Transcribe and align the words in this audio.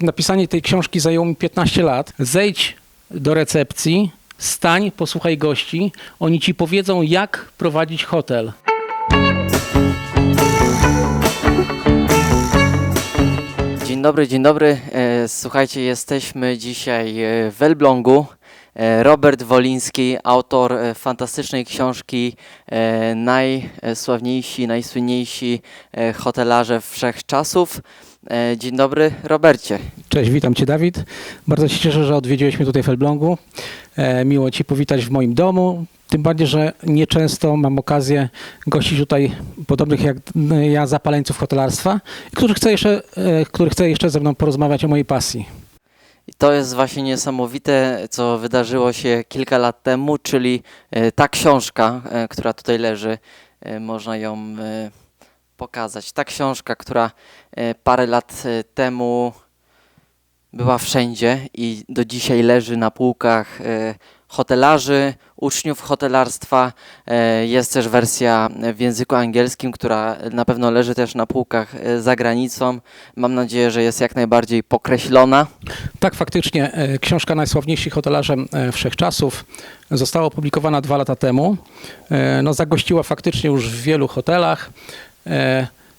Napisanie 0.00 0.48
tej 0.48 0.62
książki 0.62 1.00
zajęło 1.00 1.26
mi 1.26 1.36
15 1.36 1.82
lat. 1.82 2.12
Zejdź 2.18 2.76
do 3.10 3.34
recepcji, 3.34 4.10
stań, 4.38 4.90
posłuchaj 4.90 5.38
gości. 5.38 5.92
Oni 6.20 6.40
ci 6.40 6.54
powiedzą, 6.54 7.02
jak 7.02 7.52
prowadzić 7.58 8.04
hotel. 8.04 8.52
Dzień 13.86 14.02
dobry, 14.02 14.28
dzień 14.28 14.42
dobry. 14.42 14.80
E, 14.92 15.28
Słuchajcie, 15.28 15.80
jesteśmy 15.80 16.58
dzisiaj 16.58 17.22
e, 17.22 17.50
w 17.50 17.62
Elblągu. 17.62 18.26
E, 18.74 19.02
Robert 19.02 19.42
Woliński, 19.42 20.16
autor 20.24 20.74
fantastycznej 20.94 21.64
książki 21.64 22.36
Najsławniejsi, 23.16 24.66
najsłynniejsi 24.66 25.62
hotelarze 26.14 26.80
wszechczasów. 26.80 27.78
E, 27.78 28.09
Dzień 28.56 28.76
dobry, 28.76 29.12
Robercie. 29.24 29.78
Cześć, 30.08 30.30
witam 30.30 30.54
cię 30.54 30.66
Dawid. 30.66 31.04
Bardzo 31.46 31.68
się 31.68 31.78
cieszę, 31.78 32.04
że 32.04 32.16
odwiedziłeś 32.16 32.56
mnie 32.56 32.66
tutaj 32.66 32.82
w 32.82 32.88
Elblągu. 32.88 33.38
E, 33.96 34.24
miło 34.24 34.50
cię 34.50 34.64
powitać 34.64 35.04
w 35.04 35.10
moim 35.10 35.34
domu. 35.34 35.84
Tym 36.08 36.22
bardziej, 36.22 36.46
że 36.46 36.72
nieczęsto 36.82 37.56
mam 37.56 37.78
okazję 37.78 38.28
gościć 38.66 38.98
tutaj 38.98 39.32
podobnych 39.66 40.02
jak 40.02 40.16
ja 40.70 40.86
zapaleńców 40.86 41.38
hotelarstwa, 41.38 42.00
których 42.34 42.56
chce 42.56 42.70
jeszcze, 42.70 43.02
e, 43.16 43.44
których 43.44 43.72
chce 43.72 43.90
jeszcze 43.90 44.10
ze 44.10 44.20
mną 44.20 44.34
porozmawiać 44.34 44.84
o 44.84 44.88
mojej 44.88 45.04
pasji. 45.04 45.48
I 46.26 46.32
to 46.38 46.52
jest 46.52 46.74
właśnie 46.74 47.02
niesamowite, 47.02 48.06
co 48.10 48.38
wydarzyło 48.38 48.92
się 48.92 49.24
kilka 49.28 49.58
lat 49.58 49.82
temu, 49.82 50.18
czyli 50.18 50.62
e, 50.90 51.12
ta 51.12 51.28
książka, 51.28 52.02
e, 52.10 52.28
która 52.28 52.52
tutaj 52.52 52.78
leży, 52.78 53.18
e, 53.60 53.80
można 53.80 54.16
ją 54.16 54.34
e, 54.60 54.90
pokazać. 55.60 56.12
Ta 56.12 56.24
książka, 56.24 56.76
która 56.76 57.10
e, 57.56 57.74
parę 57.74 58.06
lat 58.06 58.42
e, 58.44 58.64
temu 58.64 59.32
była 60.52 60.78
wszędzie 60.78 61.48
i 61.54 61.84
do 61.88 62.04
dzisiaj 62.04 62.42
leży 62.42 62.76
na 62.76 62.90
półkach 62.90 63.60
e, 63.60 63.94
hotelarzy, 64.28 65.14
uczniów 65.36 65.80
hotelarstwa. 65.80 66.72
Jest 67.42 67.72
też 67.72 67.88
wersja 67.88 68.48
w 68.74 68.80
języku 68.80 69.14
angielskim, 69.14 69.72
która 69.72 70.16
na 70.32 70.44
pewno 70.44 70.70
leży 70.70 70.94
też 70.94 71.14
na 71.14 71.26
półkach 71.26 71.74
za 72.00 72.16
granicą. 72.16 72.80
Mam 73.16 73.34
nadzieję, 73.34 73.70
że 73.70 73.82
jest 73.82 74.00
jak 74.00 74.16
najbardziej 74.16 74.62
pokreślona. 74.62 75.46
Tak, 76.00 76.14
faktycznie 76.14 76.72
książka 77.00 77.34
Najsławniejsi 77.34 77.90
hotelarze 77.90 78.36
wszechczasów 78.72 79.44
została 79.90 80.26
opublikowana 80.26 80.80
dwa 80.80 80.96
lata 80.96 81.16
temu. 81.16 81.56
No, 82.42 82.54
zagościła 82.54 83.02
faktycznie 83.02 83.50
już 83.50 83.70
w 83.70 83.82
wielu 83.82 84.08
hotelach, 84.08 84.70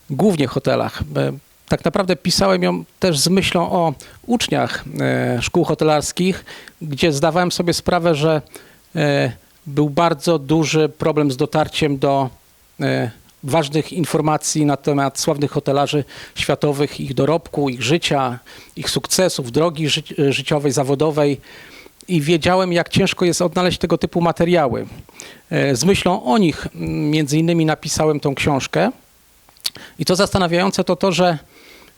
głównie 0.10 0.48
hotelach. 0.48 1.02
E, 1.16 1.32
Tak 1.72 1.86
naprawdę 1.86 2.16
pisałem 2.16 2.64
ją 2.64 2.84
też 3.00 3.20
z 3.20 3.28
myślą 3.28 3.72
o 3.72 3.94
uczniach 4.28 4.84
e, 5.00 5.42
szkół 5.42 5.64
hotelarskich, 5.64 6.46
gdzie 6.82 7.12
zdawałem 7.14 7.52
sobie 7.52 7.74
sprawę, 7.74 8.16
że 8.16 8.42
e, 8.96 9.32
był 9.66 9.90
bardzo 9.90 10.40
duży 10.40 10.90
problem 10.90 11.32
z 11.32 11.38
dotarciem 11.38 11.98
do 11.98 12.30
e, 12.82 13.12
ważnych 13.44 13.94
informacji 13.94 14.66
na 14.66 14.78
temat 14.78 15.20
sławnych 15.20 15.52
hotelarzy 15.52 16.04
światowych, 16.36 17.00
ich 17.00 17.14
dorobku, 17.14 17.70
ich 17.70 17.82
życia, 17.82 18.40
ich 18.76 18.90
sukcesów, 18.90 19.52
drogi 19.52 19.90
ży 19.90 20.04
życiowej, 20.30 20.72
zawodowej. 20.72 21.40
I 22.08 22.22
wiedziałem, 22.22 22.74
jak 22.74 22.90
ciężko 22.90 23.26
jest 23.26 23.42
odnaleźć 23.42 23.78
tego 23.80 23.98
typu 23.98 24.22
materiały. 24.22 24.86
E, 25.50 25.76
Z 25.76 25.84
myślą 25.86 26.24
o 26.24 26.38
nich, 26.38 26.68
między 27.12 27.38
innymi, 27.38 27.66
napisałem 27.66 28.20
tą 28.20 28.36
książkę. 28.36 28.92
I 30.00 30.06
to 30.06 30.16
zastanawiające 30.16 30.84
to 30.84 30.96
to, 30.96 31.12
że 31.12 31.38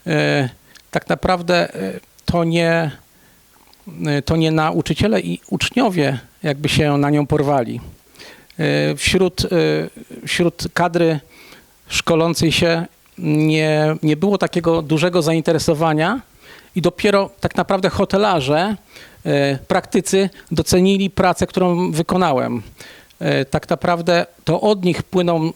e, 0.06 0.48
tak 0.90 1.08
naprawdę 1.08 1.74
e, 1.74 2.00
to 2.24 2.44
nie, 2.44 2.90
e, 4.06 4.22
to 4.22 4.36
nie 4.36 4.50
nauczyciele 4.50 5.20
i 5.20 5.40
uczniowie 5.50 6.18
jakby 6.42 6.68
się 6.68 6.96
na 6.98 7.10
nią 7.10 7.26
porwali. 7.26 7.80
Wśród, 8.96 9.46
wśród 10.26 10.64
kadry 10.74 11.20
szkolącej 11.88 12.52
się 12.52 12.86
nie, 13.18 13.96
nie 14.02 14.16
było 14.16 14.38
takiego 14.38 14.82
dużego 14.82 15.22
zainteresowania 15.22 16.20
i 16.76 16.82
dopiero 16.82 17.30
tak 17.40 17.56
naprawdę 17.56 17.90
hotelarze, 17.90 18.76
praktycy 19.68 20.30
docenili 20.50 21.10
pracę, 21.10 21.46
którą 21.46 21.92
wykonałem. 21.92 22.62
E, 23.24 23.44
Tak 23.44 23.70
naprawdę 23.70 24.26
to 24.44 24.60
od 24.60 24.84
nich 24.84 25.02
płyną 25.02 25.44
e, 25.46 25.50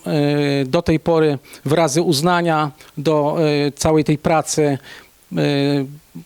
do 0.64 0.82
tej 0.82 1.00
pory 1.00 1.38
wyrazy 1.64 2.02
uznania 2.02 2.70
do 2.98 3.36
e, 3.66 3.72
całej 3.72 4.04
tej 4.04 4.18
pracy, 4.18 4.78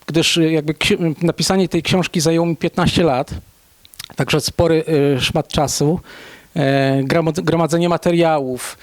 gdyż 0.07 0.37
jakby 0.37 0.75
napisanie 1.23 1.69
tej 1.69 1.83
książki 1.83 2.21
zajęło 2.21 2.47
mi 2.47 2.57
15 2.57 3.05
lat, 3.05 3.31
także 4.17 4.41
spory 4.41 4.85
szmat 5.21 5.49
czasu. 5.49 6.01
Gromad- 7.05 7.41
Gromadzenie 7.41 7.89
materiałów, 7.89 8.79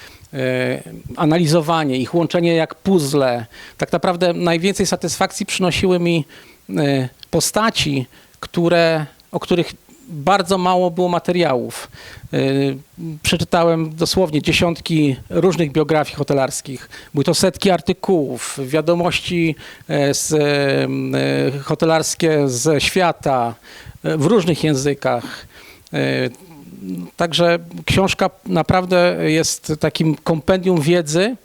analizowanie 1.16 1.96
ich, 1.96 2.14
łączenie 2.14 2.54
jak 2.54 2.74
puzzle. 2.74 3.46
Tak 3.78 3.92
naprawdę 3.92 4.32
najwięcej 4.32 4.86
satysfakcji 4.86 5.46
przynosiły 5.46 5.98
mi 6.00 6.24
postaci, 7.30 8.06
które, 8.40 9.06
o 9.32 9.40
których 9.40 9.72
bardzo 10.10 10.58
mało 10.58 10.90
było 10.90 11.08
materiałów. 11.08 11.90
E, 12.32 12.38
Przeczytałem 13.22 13.96
dosłownie 13.96 14.42
dziesiątki 14.42 15.16
różnych 15.30 15.72
biografii 15.72 16.16
hotelarskich. 16.16 16.88
Były 17.14 17.24
to 17.24 17.34
setki 17.34 17.70
artykułów, 17.70 18.58
wiadomości 18.64 19.54
e, 19.88 20.14
z, 20.14 20.32
e, 21.54 21.58
hotelarskie 21.58 22.48
ze 22.48 22.80
świata 22.80 23.54
e, 24.04 24.16
w 24.16 24.26
różnych 24.26 24.64
językach. 24.64 25.46
E, 25.92 26.30
Także 27.16 27.58
książka 27.84 28.30
naprawdę 28.46 29.16
jest 29.30 29.72
takim 29.80 30.16
kompendium 30.16 30.80
wiedzy 30.80 31.36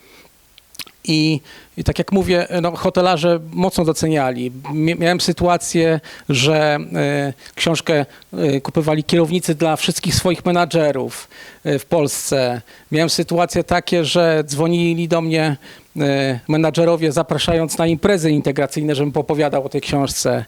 i, 1.08 1.42
i 1.78 1.84
tak 1.84 2.00
jak 2.00 2.12
mówię, 2.12 2.48
no, 2.62 2.72
hotelarze 2.76 3.40
mocno 3.52 3.86
doceniali. 3.86 4.52
Mia- 4.74 5.00
Miałem 5.00 5.22
sytuację, 5.22 6.00
że 6.30 6.78
e, 6.96 7.34
książkę 7.56 8.06
e, 8.34 8.62
kupowali 8.62 9.04
kierownicy 9.04 9.56
dla 9.56 9.76
wszystkich 9.76 10.16
swoich 10.16 10.46
menadżerów 10.46 11.28
e, 11.64 11.80
w 11.80 11.86
Polsce. 11.86 12.62
Miałem 12.92 13.10
sytuacje 13.10 13.64
takie, 13.64 14.06
że 14.06 14.44
dzwonili 14.48 15.08
do 15.08 15.22
mnie 15.22 15.58
e, 16.00 16.40
menadżerowie 16.48 17.12
zapraszając 17.12 17.78
na 17.78 17.88
imprezy 17.88 18.32
integracyjne, 18.32 18.96
żebym 18.96 19.12
opowiadał 19.16 19.66
o 19.66 19.70
tej 19.70 19.82
książce. 19.82 20.46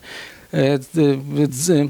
E, 0.53 0.79
d- 0.79 1.17
d- 1.37 1.87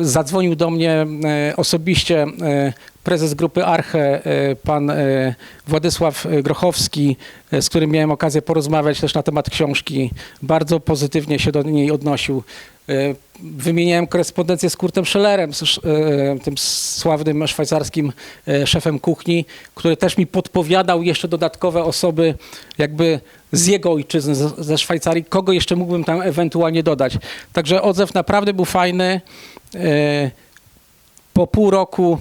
Zadzwonił 0.00 0.56
do 0.56 0.70
mnie 0.70 1.06
e, 1.50 1.56
osobiście 1.56 2.22
e, 2.42 2.72
prezes 3.06 3.34
grupy 3.34 3.64
Arche, 3.64 4.24
e, 4.24 4.56
pan 4.56 4.90
e, 4.90 5.34
Władysław 5.66 6.26
e, 6.26 6.42
Grochowski, 6.42 7.16
z 7.52 7.68
którym 7.68 7.90
miałem 7.90 8.10
okazję 8.10 8.42
porozmawiać 8.42 9.00
też 9.00 9.14
na 9.14 9.22
temat 9.22 9.50
książki. 9.50 10.10
Bardzo 10.42 10.80
pozytywnie 10.80 11.38
się 11.38 11.52
do 11.52 11.62
niej 11.62 11.90
odnosił. 11.90 12.42
Wymieniałem 13.40 14.06
korespondencję 14.06 14.70
z 14.70 14.76
Kurtem 14.76 15.06
Schellerem, 15.06 15.50
tym 16.44 16.58
sławnym 16.58 17.46
szwajcarskim 17.46 18.12
szefem 18.64 18.98
kuchni, 18.98 19.44
który 19.74 19.96
też 19.96 20.16
mi 20.16 20.26
podpowiadał 20.26 21.02
jeszcze 21.02 21.28
dodatkowe 21.28 21.84
osoby 21.84 22.34
jakby 22.78 23.20
z 23.52 23.66
jego 23.66 23.92
ojczyzny, 23.92 24.34
ze 24.58 24.78
Szwajcarii, 24.78 25.24
kogo 25.24 25.52
jeszcze 25.52 25.76
mógłbym 25.76 26.04
tam 26.04 26.22
ewentualnie 26.22 26.82
dodać. 26.82 27.18
Także 27.52 27.82
odzew 27.82 28.14
naprawdę 28.14 28.54
był 28.54 28.64
fajny. 28.64 29.20
Po 31.32 31.46
pół 31.46 31.70
roku 31.70 32.18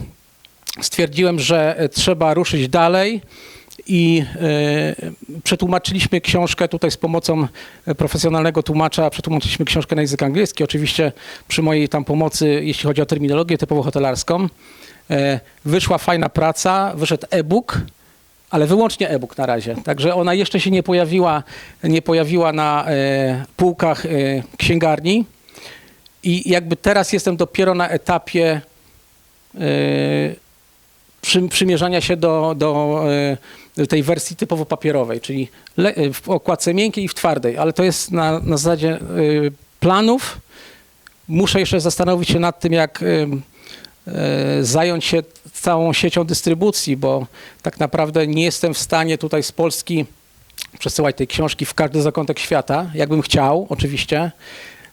stwierdziłem, 0.82 1.40
że 1.40 1.80
e, 1.80 1.90
trzeba 1.90 2.34
ruszyć 2.34 2.68
dalej 2.68 3.22
i 3.88 4.24
e, 4.36 5.40
przetłumaczyliśmy 5.44 6.22
książkę 6.22 6.68
tutaj 6.68 6.92
z 6.92 6.98
pomocą 6.98 7.48
e, 7.86 7.96
profesjonalnego 7.96 8.64
tłumacza, 8.64 9.10
przetłumaczyliśmy 9.10 9.66
książkę 9.66 9.96
na 9.96 10.02
język 10.02 10.24
angielski, 10.24 10.64
oczywiście 10.64 11.12
przy 11.48 11.62
mojej 11.62 11.90
tam 11.90 12.06
pomocy, 12.06 12.60
jeśli 12.64 12.88
chodzi 12.88 13.02
o 13.02 13.06
terminologię 13.06 13.58
typowo 13.58 13.84
hotelarską. 13.84 14.48
E, 15.10 15.40
Wyszła 15.66 15.98
fajna 15.98 16.30
praca, 16.30 16.94
wyszedł 16.96 17.28
e-book, 17.30 17.82
ale 18.50 18.68
wyłącznie 18.68 19.10
e-book 19.10 19.38
na 19.38 19.46
razie. 19.46 19.76
Także 19.84 20.16
ona 20.16 20.34
jeszcze 20.34 20.60
się 20.60 20.72
nie 20.72 20.84
pojawiła, 20.84 21.44
nie 21.84 22.02
pojawiła 22.02 22.54
na 22.54 22.86
e, 22.88 23.46
półkach 23.58 24.06
e, 24.06 24.10
księgarni. 24.58 25.26
I 26.24 26.50
jakby 26.50 26.76
teraz 26.76 27.14
jestem 27.14 27.38
dopiero 27.38 27.76
na 27.76 27.90
etapie 27.90 28.62
e, 29.56 29.62
przy, 31.26 31.48
przymierzania 31.48 32.02
się 32.02 32.18
do, 32.18 32.56
do 32.58 33.04
e, 33.78 33.88
tej 33.88 34.04
wersji 34.04 34.36
typowo 34.36 34.66
papierowej, 34.66 35.22
czyli 35.22 35.48
le, 35.78 35.94
w 36.14 36.30
okładce 36.30 36.74
miękkiej 36.74 37.04
i 37.04 37.08
w 37.08 37.14
twardej, 37.14 37.58
ale 37.58 37.74
to 37.74 37.84
jest 37.84 38.12
na, 38.12 38.40
na 38.40 38.58
zasadzie 38.58 38.92
e, 38.92 39.00
planów. 39.80 40.38
Muszę 41.28 41.60
jeszcze 41.60 41.82
zastanowić 41.82 42.30
się 42.30 42.40
nad 42.40 42.60
tym, 42.60 42.74
jak 42.74 43.04
e, 43.04 43.06
e, 44.08 44.64
zająć 44.64 45.06
się 45.06 45.24
całą 45.54 45.94
siecią 45.94 46.24
dystrybucji, 46.24 46.98
bo 46.98 47.28
tak 47.62 47.80
naprawdę 47.80 48.28
nie 48.28 48.44
jestem 48.44 48.74
w 48.74 48.78
stanie 48.78 49.18
tutaj 49.18 49.44
z 49.44 49.52
Polski 49.52 50.06
przesyłać 50.80 51.16
tej 51.16 51.28
książki 51.28 51.66
w 51.66 51.74
każdy 51.74 52.02
zakątek 52.02 52.40
świata, 52.40 52.92
jakbym 52.94 53.22
chciał, 53.22 53.68
oczywiście. 53.70 54.32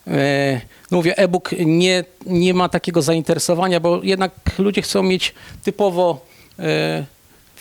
E, 0.07 0.61
No 0.91 0.97
mówię, 0.97 1.19
e-book 1.19 1.51
nie, 1.67 2.05
nie 2.27 2.55
ma 2.55 2.69
takiego 2.69 3.03
zainteresowania, 3.03 3.81
bo 3.81 4.01
jednak 4.03 4.33
ludzie 4.59 4.83
chcą 4.83 5.03
mieć 5.03 5.35
typowo 5.65 6.27
e, 6.59 7.05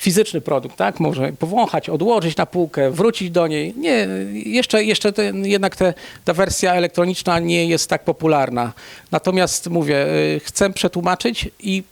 fizyczny 0.01 0.41
produkt, 0.41 0.75
tak? 0.75 0.99
Może 0.99 1.33
powąchać, 1.39 1.89
odłożyć 1.89 2.37
na 2.37 2.45
półkę, 2.45 2.91
wrócić 2.91 3.31
do 3.31 3.47
niej. 3.47 3.73
Nie, 3.77 4.07
jeszcze, 4.45 4.83
jeszcze 4.83 5.13
jednak 5.43 5.75
te, 5.75 5.93
ta 6.25 6.33
wersja 6.33 6.73
elektroniczna 6.73 7.39
nie 7.39 7.65
jest 7.65 7.89
tak 7.89 8.03
popularna. 8.03 8.73
Natomiast 9.11 9.69
mówię, 9.69 10.05
y, 10.35 10.41
chcę 10.43 10.69
przetłumaczyć 10.69 11.49
i 11.59 11.83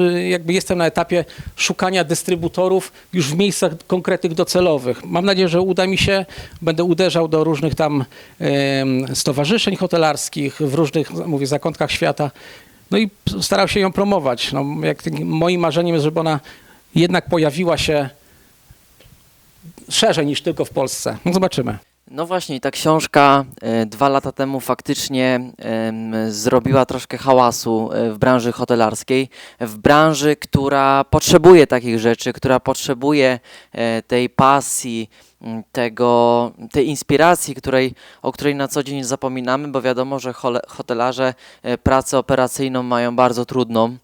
y, 0.00 0.28
jakby 0.28 0.52
jestem 0.52 0.78
na 0.78 0.86
etapie 0.86 1.24
szukania 1.56 2.04
dystrybutorów 2.04 2.92
już 3.12 3.26
w 3.26 3.36
miejscach 3.36 3.72
konkretnych 3.86 4.34
docelowych. 4.34 5.04
Mam 5.04 5.24
nadzieję, 5.24 5.48
że 5.48 5.60
uda 5.60 5.86
mi 5.86 5.98
się. 5.98 6.26
Będę 6.62 6.84
uderzał 6.84 7.28
do 7.28 7.44
różnych 7.44 7.74
tam 7.74 8.04
stowarzyszeń 9.14 9.76
hotelarskich 9.76 10.56
w 10.60 10.74
różnych, 10.74 11.10
mówię, 11.10 11.46
zakątkach 11.46 11.90
świata. 11.90 12.30
No 12.90 12.98
i 12.98 13.10
starał 13.40 13.68
się 13.68 13.80
ją 13.80 13.92
promować. 13.92 14.52
No, 14.52 14.64
jak, 14.82 15.02
moim 15.24 15.60
marzeniem 15.60 15.94
jest, 15.94 16.04
żeby 16.04 16.20
ona 16.20 16.40
jednak 16.94 17.28
pojawiła 17.28 17.78
się 17.78 18.08
szerzej 19.88 20.26
niż 20.26 20.42
tylko 20.42 20.64
w 20.64 20.70
Polsce. 20.70 21.18
No 21.24 21.32
zobaczymy. 21.32 21.78
No 22.10 22.26
właśnie, 22.26 22.60
ta 22.60 22.70
książka 22.70 23.44
e, 23.62 23.86
dwa 23.86 24.08
lata 24.08 24.32
temu 24.32 24.60
faktycznie 24.60 25.40
zrobiła 26.28 26.86
troszkę 26.86 27.18
hałasu 27.18 27.90
e, 27.92 28.10
w 28.10 28.18
branży 28.18 28.52
hotelarskiej, 28.52 29.28
w 29.60 29.78
branży, 29.78 30.36
która 30.36 31.04
potrzebuje 31.04 31.66
takich 31.66 31.98
rzeczy, 31.98 32.32
która 32.32 32.60
potrzebuje 32.60 33.40
e, 33.72 34.02
tej 34.02 34.30
pasji, 34.30 35.10
tego, 35.72 36.52
tej 36.72 36.88
inspiracji, 36.88 37.54
której, 37.54 37.94
o 38.22 38.32
której 38.32 38.54
na 38.54 38.68
co 38.68 38.82
dzień 38.82 39.04
zapominamy, 39.04 39.68
bo 39.68 39.82
wiadomo, 39.82 40.18
że 40.18 40.32
hotelarze 40.68 41.34
pracę 41.82 42.18
operacyjną 42.18 42.82
mają 42.82 43.16
bardzo 43.16 43.44
trudną. 43.44 43.96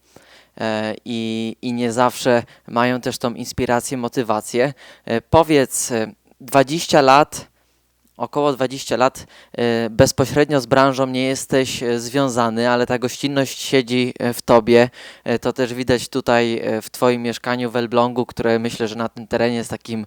E, 0.61 0.94
I, 1.05 1.56
I 1.62 1.73
nie 1.73 1.93
zawsze 1.93 2.43
mają 2.69 3.00
też 3.00 3.19
tą 3.19 3.35
inspirację, 3.35 3.97
motywację. 3.97 4.75
E, 5.05 5.20
Powiedz, 5.20 5.93
e, 5.93 6.12
20 6.41 7.00
lat 7.00 7.49
około 8.17 8.53
20 8.53 8.97
lat 8.97 9.26
e, 9.53 9.91
bezpośrednio 9.91 10.61
z 10.61 10.67
branżą 10.67 11.06
nie 11.06 11.23
jesteś 11.26 11.82
e, 11.82 12.00
związany, 12.00 12.70
ale 12.70 12.87
ta 12.87 12.99
gościnność 12.99 13.61
siedzi 13.61 14.14
e, 14.19 14.32
w 14.35 14.43
tobie. 14.43 14.91
E, 15.25 15.38
To 15.38 15.53
też 15.53 15.75
widać 15.75 16.08
tutaj 16.08 16.59
e, 16.59 16.82
w 16.82 16.91
twoim 16.91 17.23
mieszkaniu 17.23 17.70
w 17.70 17.76
Elblągu, 17.76 18.26
które 18.26 18.59
myślę, 18.59 18.88
że 18.88 18.97
na 18.97 19.09
tym 19.09 19.26
terenie 19.26 19.56
jest 19.56 19.70
takim 19.70 20.06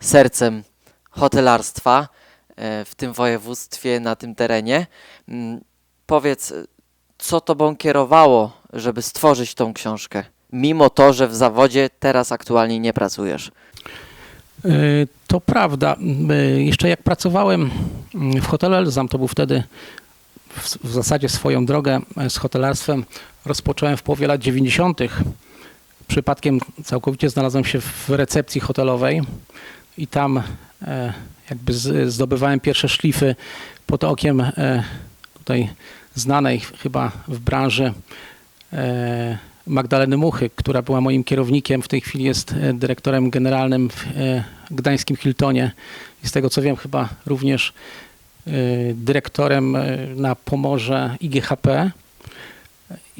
sercem 0.00 0.62
hotelarstwa 1.10 2.08
e, 2.56 2.84
w 2.84 2.94
tym 2.94 3.12
województwie, 3.12 4.00
na 4.00 4.16
tym 4.16 4.34
terenie. 4.34 4.86
Mm, 5.28 5.60
Powiedz, 6.06 6.52
e, 6.52 6.64
co 7.18 7.40
tobą 7.40 7.76
kierowało, 7.76 8.52
żeby 8.72 9.02
stworzyć 9.02 9.54
tą 9.54 9.74
książkę? 9.74 10.24
Mimo 10.52 10.90
to, 10.90 11.12
że 11.12 11.28
w 11.28 11.34
zawodzie 11.34 11.90
teraz 12.00 12.32
aktualnie 12.32 12.80
nie 12.80 12.92
pracujesz. 12.92 13.50
Y, 14.64 15.08
To 15.26 15.40
prawda. 15.40 15.96
Y, 16.30 16.62
Jeszcze 16.62 16.88
jak 16.88 17.02
pracowałem 17.02 17.70
mm, 18.14 18.40
w 18.40 18.46
hotelu 18.46 18.74
Elzam, 18.74 19.08
to 19.08 19.18
był 19.18 19.28
wtedy 19.28 19.62
w, 20.84 20.92
zasadzie 20.92 21.28
swoją 21.28 21.66
drogę 21.66 22.00
e, 22.16 22.30
z 22.30 22.36
hotelarstwem 22.36 23.04
rozpocząłem 23.44 23.96
w 23.96 24.02
połowie 24.02 24.26
lat 24.26 24.40
90. 24.40 25.00
Przypadkiem 26.08 26.60
całkowicie 26.84 27.30
znalazłem 27.30 27.64
się 27.64 27.80
w 27.80 28.08
recepcji 28.08 28.60
hotelowej 28.60 29.22
i 29.98 30.06
tam 30.06 30.42
e, 30.82 31.12
jakby 31.50 31.74
zdobywałem 32.10 32.60
pierwsze 32.60 32.88
szlify 32.88 33.34
pod 33.86 34.04
okiem 34.04 34.40
e, 34.40 34.84
tutaj 35.38 35.68
znanej 36.14 36.60
chyba 36.60 37.12
w 37.28 37.38
branży 37.38 37.84
e, 37.84 37.92
Magdaleny 39.68 40.16
Muchy, 40.16 40.50
która 40.54 40.82
była 40.82 41.00
moim 41.00 41.24
kierownikiem, 41.24 41.82
w 41.82 41.88
tej 41.88 42.00
chwili 42.00 42.24
jest 42.24 42.52
e, 42.52 42.74
dyrektorem 42.74 43.30
generalnym 43.30 43.90
w 43.90 44.06
e, 44.06 44.44
gdańskim 44.70 45.16
Hiltonie 45.16 45.72
i 46.24 46.28
z 46.28 46.32
tego 46.32 46.50
co 46.50 46.62
wiem 46.62 46.76
chyba 46.76 47.08
również 47.26 47.72
e, 48.46 48.50
dyrektorem 48.94 49.76
e, 49.76 49.96
na 50.16 50.34
Pomorze 50.34 51.16
IGHP 51.20 51.90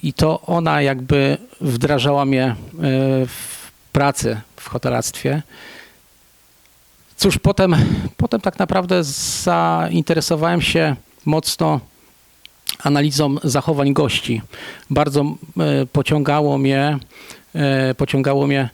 i 0.02 0.12
to 0.12 0.40
ona 0.40 0.82
jakby 0.82 1.38
wdrażała 1.60 2.24
mnie 2.24 2.44
e, 2.44 2.54
w 3.26 3.70
pracę 3.92 4.40
w 4.56 4.68
hotelarstwie. 4.68 5.42
Cóż, 7.16 7.38
potem, 7.38 7.76
potem 8.16 8.40
tak 8.40 8.58
naprawdę 8.58 9.04
zainteresowałem 9.04 10.62
się 10.62 10.96
mocno 11.24 11.80
analizą 12.78 13.36
zachowań 13.44 13.92
gości. 13.92 14.42
Bardzo 14.90 15.20
e, 15.20 15.86
pociągało 15.86 16.58
mnie, 16.58 16.98
e, 17.54 17.94
pociągało 17.94 18.46
mnie 18.46 18.68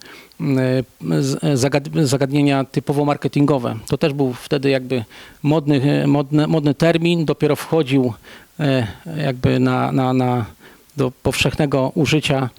e, 2.01 2.07
zagadnienia 2.07 2.65
typowo 2.65 3.05
marketingowe. 3.05 3.77
To 3.87 3.99
też 3.99 4.13
był 4.13 4.33
wtedy 4.33 4.71
jakby 4.71 5.05
modny, 5.43 6.07
modny, 6.07 6.47
modny 6.47 6.75
termin, 6.75 7.25
dopiero 7.25 7.57
wchodził 7.57 8.13
jakby 9.17 9.61
na, 9.61 9.93
na, 9.93 10.13
na, 10.13 10.45
do 10.97 11.13
powszechnego 11.23 11.93
użycia 11.95 12.51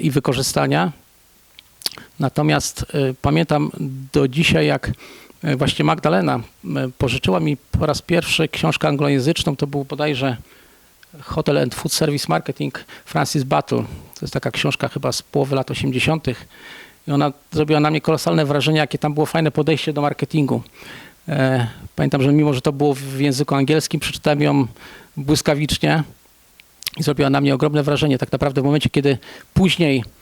i 0.00 0.10
wykorzystania. 0.10 0.92
Natomiast 2.20 2.86
pamiętam 3.22 3.70
do 4.12 4.28
dzisiaj, 4.28 4.66
jak 4.66 4.90
właśnie 5.56 5.84
Magdalena 5.84 6.36
e, 6.36 6.40
pożyczyła 6.98 7.40
mi 7.40 7.56
po 7.56 7.86
raz 7.86 8.02
pierwszy 8.02 8.48
książkę 8.48 8.88
anglojęzyczną, 8.88 9.56
to 9.56 9.66
był 9.66 9.84
bodajże 9.84 10.36
Hotel 11.20 11.58
and 11.58 11.74
Food 11.74 11.92
Service 11.92 12.26
Marketing 12.28 12.84
Francis 13.04 13.44
Battle. 13.44 13.78
To 14.14 14.20
jest 14.22 14.34
taka 14.34 14.50
książka 14.50 14.88
chyba 14.88 15.12
z 15.12 15.22
połowy 15.22 15.56
lat 15.56 15.70
80. 15.70 16.26
I 17.08 17.12
ona 17.12 17.32
zrobiła 17.52 17.80
na 17.80 17.90
mnie 17.90 18.00
kolosalne 18.00 18.46
wrażenie, 18.46 18.78
jakie 18.78 18.98
tam 18.98 19.14
było 19.14 19.26
fajne 19.26 19.50
podejście 19.50 19.92
do 19.92 20.02
marketingu. 20.02 20.62
E, 21.28 21.66
Pamiętam, 21.96 22.22
że 22.22 22.32
mimo, 22.32 22.54
że 22.54 22.60
to 22.60 22.72
było 22.72 22.94
w 22.94 23.20
języku 23.20 23.54
angielskim, 23.54 24.00
przeczytałem 24.00 24.42
ją 24.42 24.66
błyskawicznie 25.16 26.02
i 26.96 27.02
zrobiła 27.02 27.30
na 27.30 27.40
mnie 27.40 27.54
ogromne 27.54 27.82
wrażenie. 27.82 28.18
Tak 28.18 28.32
naprawdę 28.32 28.60
w 28.60 28.64
momencie, 28.64 28.90
kiedy 28.90 29.18
później 29.54 29.98
e, 29.98 30.15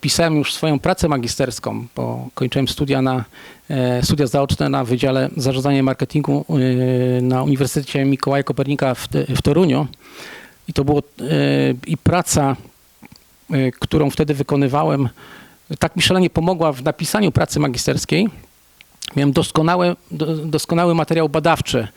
pisałem 0.00 0.36
już 0.36 0.54
swoją 0.54 0.78
pracę 0.78 1.08
magisterską, 1.08 1.86
bo 1.96 2.28
kończyłem 2.34 2.68
studia, 2.68 3.02
na, 3.02 3.24
e, 3.70 4.02
studia 4.02 4.26
zaoczne 4.26 4.68
na 4.68 4.84
Wydziale 4.84 5.28
Zarządzania 5.36 5.82
Marketingu 5.82 6.44
e, 6.48 7.22
na 7.22 7.42
Uniwersytecie 7.42 8.04
Mikołaja 8.04 8.42
Kopernika 8.42 8.94
w, 8.94 9.08
w 9.28 9.42
Toruniu. 9.42 9.86
I 10.68 10.72
to 10.72 10.84
było 10.84 10.98
e, 10.98 11.02
i 11.86 11.96
praca, 11.96 12.56
e, 13.50 13.70
którą 13.70 14.10
wtedy 14.10 14.34
wykonywałem, 14.34 15.08
tak 15.78 15.96
mi 15.96 16.02
szalenie 16.02 16.30
pomogła 16.30 16.72
w 16.72 16.82
napisaniu 16.82 17.32
pracy 17.32 17.60
magisterskiej. 17.60 18.28
Miałem 19.16 19.32
doskonały, 19.32 19.96
do, 20.10 20.36
doskonały 20.36 20.94
materiał 20.94 21.28
badawczy. 21.28 21.88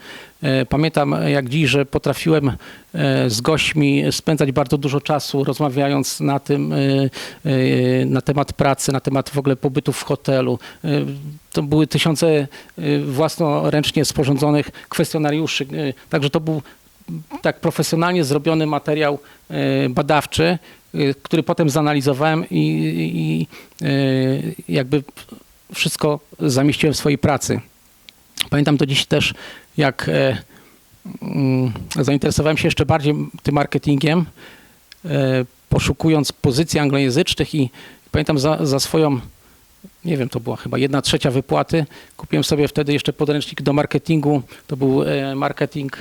E, 0.44 0.66
Pamiętam 0.66 1.16
jak 1.28 1.50
dziś, 1.50 1.70
że 1.70 1.86
potrafiłem 1.86 2.52
e, 2.94 3.30
z 3.30 3.42
gośćmi 3.42 4.04
spędzać 4.12 4.52
bardzo 4.52 4.78
dużo 4.78 5.02
czasu 5.02 5.44
rozmawiając 5.44 6.20
na 6.20 6.40
tym, 6.40 6.74
e, 6.74 8.06
na 8.06 8.22
temat 8.22 8.54
pracy, 8.54 8.92
na 8.92 9.00
temat 9.00 9.30
w 9.30 9.38
ogóle 9.38 9.56
pobytu 9.56 9.94
w 9.94 10.04
hotelu. 10.04 10.60
To 11.52 11.64
były 11.64 11.88
tysiące 11.88 12.48
własnoręcznie 13.06 14.06
sporządzonych 14.06 14.72
kwestionariuszy. 14.90 15.68
Także 16.10 16.30
to 16.30 16.40
był 16.40 16.62
tak 17.42 17.60
profesjonalnie 17.60 18.24
zrobiony 18.24 18.66
materiał 18.66 19.20
badawczy, 19.90 20.58
który 21.24 21.44
potem 21.44 21.70
zanalizowałem 21.70 22.46
i, 22.50 23.48
i 23.80 24.68
jakby 24.70 25.04
wszystko 25.74 26.20
zamieściłem 26.40 26.94
w 26.94 26.98
swojej 26.98 27.18
pracy. 27.18 27.62
Pamiętam 28.50 28.78
to 28.78 28.86
dziś 28.86 29.06
też, 29.06 29.34
jak 29.78 30.10
e, 30.10 30.38
mm, 31.22 31.72
zainteresowałem 32.00 32.58
się 32.58 32.68
jeszcze 32.68 32.86
bardziej 32.86 33.16
tym 33.44 33.56
marketingiem, 33.56 34.26
e, 35.06 35.46
poszukując 35.70 36.32
pozycji 36.32 36.80
anglojęzycznych 36.80 37.56
i 37.56 37.70
pamiętam 38.12 38.40
za, 38.40 38.66
za 38.66 38.80
swoją, 38.80 39.20
nie 40.06 40.18
wiem, 40.18 40.30
to 40.30 40.40
była 40.40 40.56
chyba 40.56 40.78
jedna 40.78 41.02
trzecia 41.02 41.32
wypłaty, 41.32 41.86
kupiłem 42.18 42.44
sobie 42.44 42.68
wtedy 42.68 42.94
jeszcze 42.94 43.14
podręcznik 43.14 43.62
do 43.62 43.74
marketingu, 43.74 44.42
to 44.68 44.78
był 44.78 45.04
e, 45.04 45.36
marketing 45.36 45.98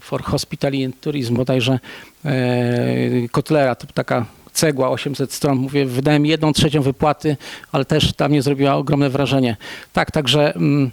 for 0.00 0.22
hospitality 0.22 0.86
and 0.86 1.00
tourism, 1.00 1.34
bodajże 1.34 1.78
Kotlera, 3.30 3.74
to 3.74 3.86
taka 3.86 4.26
cegła 4.52 4.90
800 4.90 5.32
stron, 5.32 5.58
mówię, 5.58 5.86
wydałem 5.86 6.26
jedną 6.26 6.52
trzecią 6.52 6.82
wypłaty, 6.82 7.36
ale 7.72 7.84
też 7.84 8.12
tam 8.12 8.30
mnie 8.30 8.42
zrobiła 8.42 8.74
ogromne 8.74 9.10
wrażenie. 9.10 9.56
Tak, 9.92 10.10
także 10.10 10.54
mm, 10.54 10.90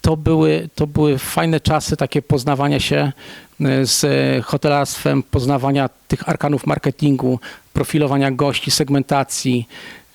to 0.00 0.16
były, 0.16 0.68
to 0.74 0.86
były 0.86 1.18
fajne 1.18 1.60
czasy 1.60 1.96
takie 1.96 2.22
poznawania 2.22 2.80
się 2.80 3.12
e, 3.60 3.86
z 3.86 4.04
e, 4.04 4.42
hotelarstwem, 4.42 5.22
poznawania 5.22 5.88
tych 6.08 6.28
arkanów 6.28 6.66
marketingu, 6.66 7.40
profilowania 7.72 8.30
gości, 8.30 8.70
segmentacji 8.70 9.68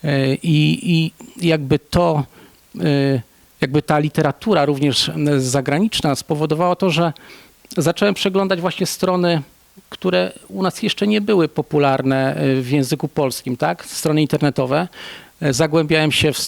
e, 0.03 0.33
i, 0.35 0.91
i 0.93 1.11
jakby 1.47 1.79
to 1.79 2.23
jakby 3.61 3.81
ta 3.81 3.99
literatura 3.99 4.65
również 4.65 5.11
zagraniczna 5.37 6.15
spowodowała 6.15 6.75
to, 6.75 6.89
że 6.89 7.13
zacząłem 7.77 8.13
przeglądać 8.13 8.61
właśnie 8.61 8.85
strony, 8.85 9.41
które 9.89 10.31
u 10.47 10.63
nas 10.63 10.83
jeszcze 10.83 11.07
nie 11.07 11.21
były 11.21 11.47
popularne 11.47 12.43
y, 12.43 12.61
w 12.61 12.71
języku 12.71 13.07
polskim, 13.07 13.57
tak? 13.57 13.85
Strony 13.85 14.21
internetowe. 14.21 14.87
E, 15.41 15.53
Zagłębiałem 15.53 16.11
się 16.11 16.33
w, 16.33 16.37
y, 16.37 16.41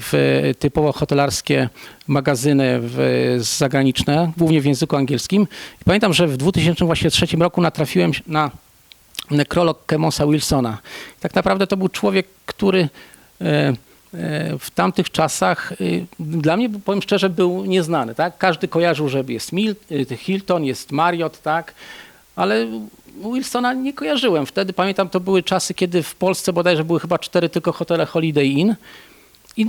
w 0.00 0.52
typowo 0.58 0.92
hotelarskie 0.92 1.68
magazyny 2.06 2.80
zagraniczne, 3.38 4.32
głównie 4.36 4.60
w 4.60 4.64
języku 4.64 4.96
angielskim. 4.96 5.42
I 5.82 5.84
pamiętam, 5.84 6.12
że 6.12 6.26
w 6.26 6.36
2003 6.36 7.26
roku 7.36 7.60
natrafiłem 7.60 8.12
na 8.26 8.50
nekrolog 9.30 9.86
Kemosa 9.86 10.26
Wilsona. 10.26 10.78
Tak 11.20 11.34
naprawdę 11.34 11.66
to 11.66 11.76
był 11.76 11.88
człowiek, 11.88 12.26
który 12.46 12.80
e, 12.80 13.44
e, 13.44 13.74
w 14.58 14.70
tamtych 14.74 15.10
czasach 15.10 15.72
dla 16.20 16.56
mnie, 16.56 16.70
powiem 16.84 17.02
szczerze, 17.02 17.30
był 17.30 17.64
nieznany. 17.64 18.14
Tak? 18.14 18.38
Każdy 18.38 18.68
kojarzył, 18.68 19.08
że 19.08 19.24
jest 19.28 19.52
Mil, 19.52 19.74
y, 19.90 20.16
Hilton, 20.16 20.64
jest 20.64 20.92
Marriott, 20.92 21.42
tak? 21.42 21.74
Ale 22.36 22.66
Wilsona 23.34 23.72
nie 23.72 23.92
kojarzyłem. 23.92 24.46
Wtedy 24.46 24.72
pamiętam, 24.72 25.08
to 25.08 25.20
były 25.20 25.42
czasy, 25.42 25.74
kiedy 25.74 26.02
w 26.02 26.14
Polsce 26.14 26.52
bodajże 26.52 26.84
były 26.84 27.00
chyba 27.00 27.18
cztery 27.18 27.48
tylko 27.48 27.72
hotele 27.72 28.06
Holiday 28.06 28.46
Inn. 28.46 28.74
I 29.56 29.66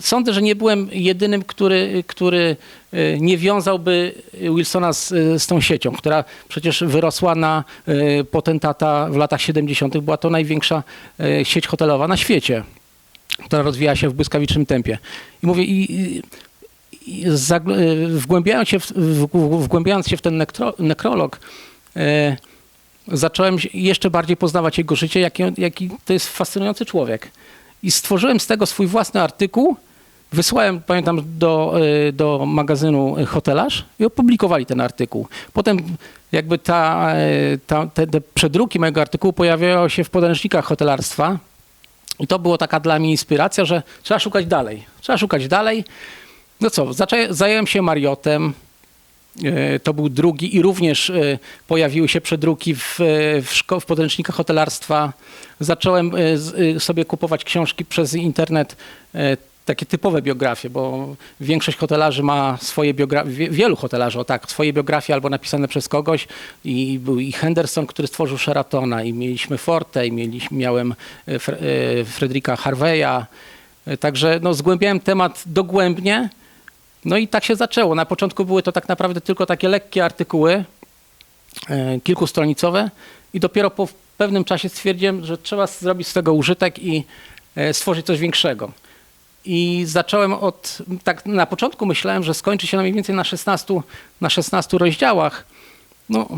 sądzę, 0.00 0.32
że 0.32 0.42
nie 0.42 0.56
byłem 0.56 0.88
jedynym, 0.92 1.42
który, 1.44 2.04
który 2.06 2.56
y, 2.94 3.18
nie 3.20 3.38
wiązałby 3.38 4.14
Wilsona 4.34 4.92
z, 4.92 5.08
z 5.42 5.46
tą 5.46 5.60
siecią, 5.60 5.92
która 5.92 6.24
przecież 6.48 6.84
wyrosła 6.86 7.34
na 7.34 7.64
y, 7.88 8.24
potentata 8.30 9.08
w 9.10 9.16
latach 9.16 9.40
70. 9.40 9.98
Była 9.98 10.16
to 10.16 10.30
największa 10.30 10.82
sieć 11.42 11.66
hotelowa 11.66 12.08
na 12.08 12.16
świecie, 12.16 12.64
która 13.44 13.62
rozwijała 13.62 13.96
się 13.96 14.08
w 14.08 14.14
błyskawicznym 14.14 14.66
tempie. 14.66 14.98
I 15.42 15.46
mówię, 15.46 15.64
i, 15.64 16.16
i- 16.16 16.22
zagl- 17.28 18.08
wgłębiając 18.08 18.68
się 18.68 18.80
w, 18.80 18.92
w, 18.92 19.26
wgłębiając 19.64 20.08
się 20.08 20.16
w 20.16 20.22
ten 20.22 20.44
nekrolog, 20.78 21.36
e, 21.36 21.40
zacząłem 23.08 23.58
się 23.58 23.68
jeszcze 23.74 24.10
bardziej 24.10 24.36
poznawać 24.36 24.78
jego 24.78 24.96
życie, 24.96 25.20
jaki, 25.20 25.42
jaki 25.58 25.90
to 26.04 26.12
jest 26.12 26.28
fascynujący 26.28 26.84
człowiek. 26.84 27.30
I 27.82 27.90
stworzyłem 27.90 28.40
z 28.40 28.46
tego 28.46 28.66
swój 28.66 28.86
własny 28.86 29.22
artykuł, 29.22 29.76
wysłałem, 30.32 30.80
pamiętam, 30.80 31.22
do, 31.38 31.74
e, 32.08 32.12
do 32.12 32.46
magazynu 32.46 33.16
Hotelarz 33.26 33.84
i 33.98 34.04
opublikowali 34.04 34.66
ten 34.66 34.80
artykuł. 34.80 35.28
Potem 35.52 35.78
jakby 36.32 36.58
ta, 36.58 37.12
e, 37.14 37.58
ta, 37.66 37.86
te, 37.86 38.06
te 38.06 38.20
przedruki 38.20 38.78
mojego 38.78 39.00
artykułu 39.00 39.32
pojawiały 39.32 39.90
się 39.90 40.04
w 40.04 40.10
podręcznikach 40.10 40.64
hotelarstwa 40.64 41.38
i 42.18 42.26
to 42.26 42.38
było 42.38 42.58
taka 42.58 42.80
dla 42.80 42.98
mnie 42.98 43.10
inspiracja, 43.10 43.64
że 43.64 43.82
trzeba 44.02 44.18
szukać 44.20 44.46
dalej. 44.46 44.84
Trzeba 45.00 45.18
szukać 45.18 45.48
dalej. 45.48 45.84
No 46.60 46.70
co, 46.70 46.86
zaczę- 46.86 47.34
zająłem 47.34 47.66
się 47.66 47.82
Mariottem. 47.82 48.52
E, 49.44 49.80
To 49.80 49.94
był 49.94 50.08
drugi 50.08 50.56
i 50.56 50.62
również 50.62 51.10
e, 51.10 51.38
pojawiły 51.66 52.08
się 52.08 52.20
przedruki 52.20 52.74
w, 52.74 53.00
e, 53.00 53.42
w, 53.42 53.62
w 53.80 53.84
podręcznikach 53.86 54.36
hotelarstwa. 54.36 55.12
Zacząłem 55.60 56.12
sobie 56.78 57.04
kupować 57.04 57.44
książki 57.44 57.84
przez 57.84 58.14
internet, 58.14 58.76
takie 59.64 59.86
typowe 59.86 60.22
biografie, 60.22 60.70
bo 60.70 61.14
większość 61.40 61.78
hotelarzy 61.78 62.22
ma 62.22 62.58
swoje 62.60 62.94
biografie, 62.94 63.50
wielu 63.50 63.76
hotelarzy, 63.76 64.18
o 64.18 64.24
tak, 64.24 64.50
swoje 64.50 64.72
biografie 64.72 65.14
albo 65.14 65.30
napisane 65.30 65.68
przez 65.68 65.88
kogoś 65.88 66.28
i 66.64 66.98
był 66.98 67.20
i 67.20 67.32
Henderson, 67.32 67.86
który 67.86 68.08
stworzył 68.08 68.38
Sheratona 68.38 69.02
i 69.02 69.12
mieliśmy 69.12 69.58
Forte 69.58 70.06
i 70.06 70.12
mieliśmy, 70.12 70.58
miałem 70.58 70.94
Fre- 71.28 72.04
Fredrika 72.04 72.56
Harveya, 72.56 73.26
Także 74.00 74.40
no, 74.42 74.54
zgłębiałem 74.54 75.00
temat 75.00 75.42
dogłębnie. 75.46 76.28
No 77.06 77.16
i 77.16 77.28
tak 77.28 77.44
się 77.44 77.56
zaczęło. 77.56 77.94
Na 77.94 78.06
początku 78.06 78.44
były 78.44 78.62
to 78.62 78.72
tak 78.72 78.88
naprawdę 78.88 79.20
tylko 79.20 79.46
takie 79.46 79.68
lekkie 79.68 80.04
artykuły, 80.04 80.64
e, 81.68 82.00
kilkustronicowe 82.00 82.90
i 83.34 83.40
dopiero 83.40 83.70
po 83.70 83.88
pewnym 84.16 84.44
czasie 84.44 84.68
stwierdziłem, 84.68 85.24
że 85.24 85.38
trzeba 85.38 85.66
zrobić 85.66 86.08
z 86.08 86.12
tego 86.12 86.32
użytek 86.32 86.78
i 86.78 87.04
e, 87.56 87.74
stworzyć 87.74 88.06
coś 88.06 88.18
większego. 88.18 88.72
I 89.44 89.84
zacząłem 89.86 90.34
od, 90.34 90.78
tak 91.04 91.26
na 91.26 91.46
początku 91.46 91.86
myślałem, 91.86 92.22
że 92.22 92.34
skończy 92.34 92.66
się 92.66 92.76
mniej 92.76 92.92
więcej 92.92 93.14
na 93.14 93.24
16, 93.24 93.80
na 94.20 94.30
16 94.30 94.78
rozdziałach. 94.78 95.46
No, 96.08 96.28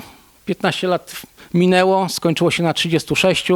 15 0.47 0.89
lat 0.89 1.23
minęło, 1.55 2.09
skończyło 2.09 2.51
się 2.51 2.63
na 2.63 2.75
36. 2.75 3.49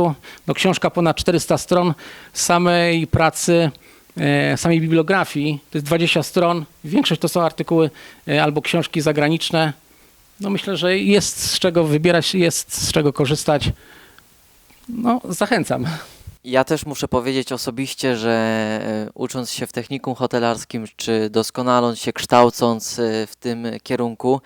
No, 0.47 0.55
książka 0.55 0.91
ponad 0.91 1.17
400 1.17 1.59
stron 1.59 1.95
samej 2.33 3.07
pracy, 3.07 3.71
samej 4.57 4.81
bibliografii. 4.81 5.59
To 5.71 5.79
jest 5.79 5.87
20 5.87 6.23
stron. 6.23 6.65
Większość 6.85 7.21
to 7.21 7.29
są 7.29 7.43
artykuły 7.43 7.91
e, 8.29 8.43
albo 8.43 8.63
książki 8.63 9.01
zagraniczne. 9.01 9.73
No, 10.41 10.51
myślę, 10.51 10.77
że 10.77 10.99
jest 10.99 11.51
z 11.51 11.59
czego 11.59 11.85
wybierać, 11.85 12.35
jest 12.35 12.75
z 12.75 12.93
czego 12.93 13.13
korzystać. 13.13 13.71
No, 14.89 15.21
zachęcam. 15.29 15.87
Ja 16.45 16.65
też 16.65 16.87
muszę 16.87 17.09
powiedzieć 17.09 17.53
osobiście, 17.53 18.17
że 18.17 18.31
e, 18.31 19.11
ucząc 19.15 19.51
się 19.51 19.67
w 19.67 19.73
technikum 19.73 20.15
hotelarskim, 20.15 20.85
czy 20.97 21.31
doskonaląc 21.31 21.99
się, 21.99 22.13
kształcąc 22.13 22.99
e, 22.99 23.27
w 23.27 23.37
tym 23.37 23.67
kierunku, 23.83 24.41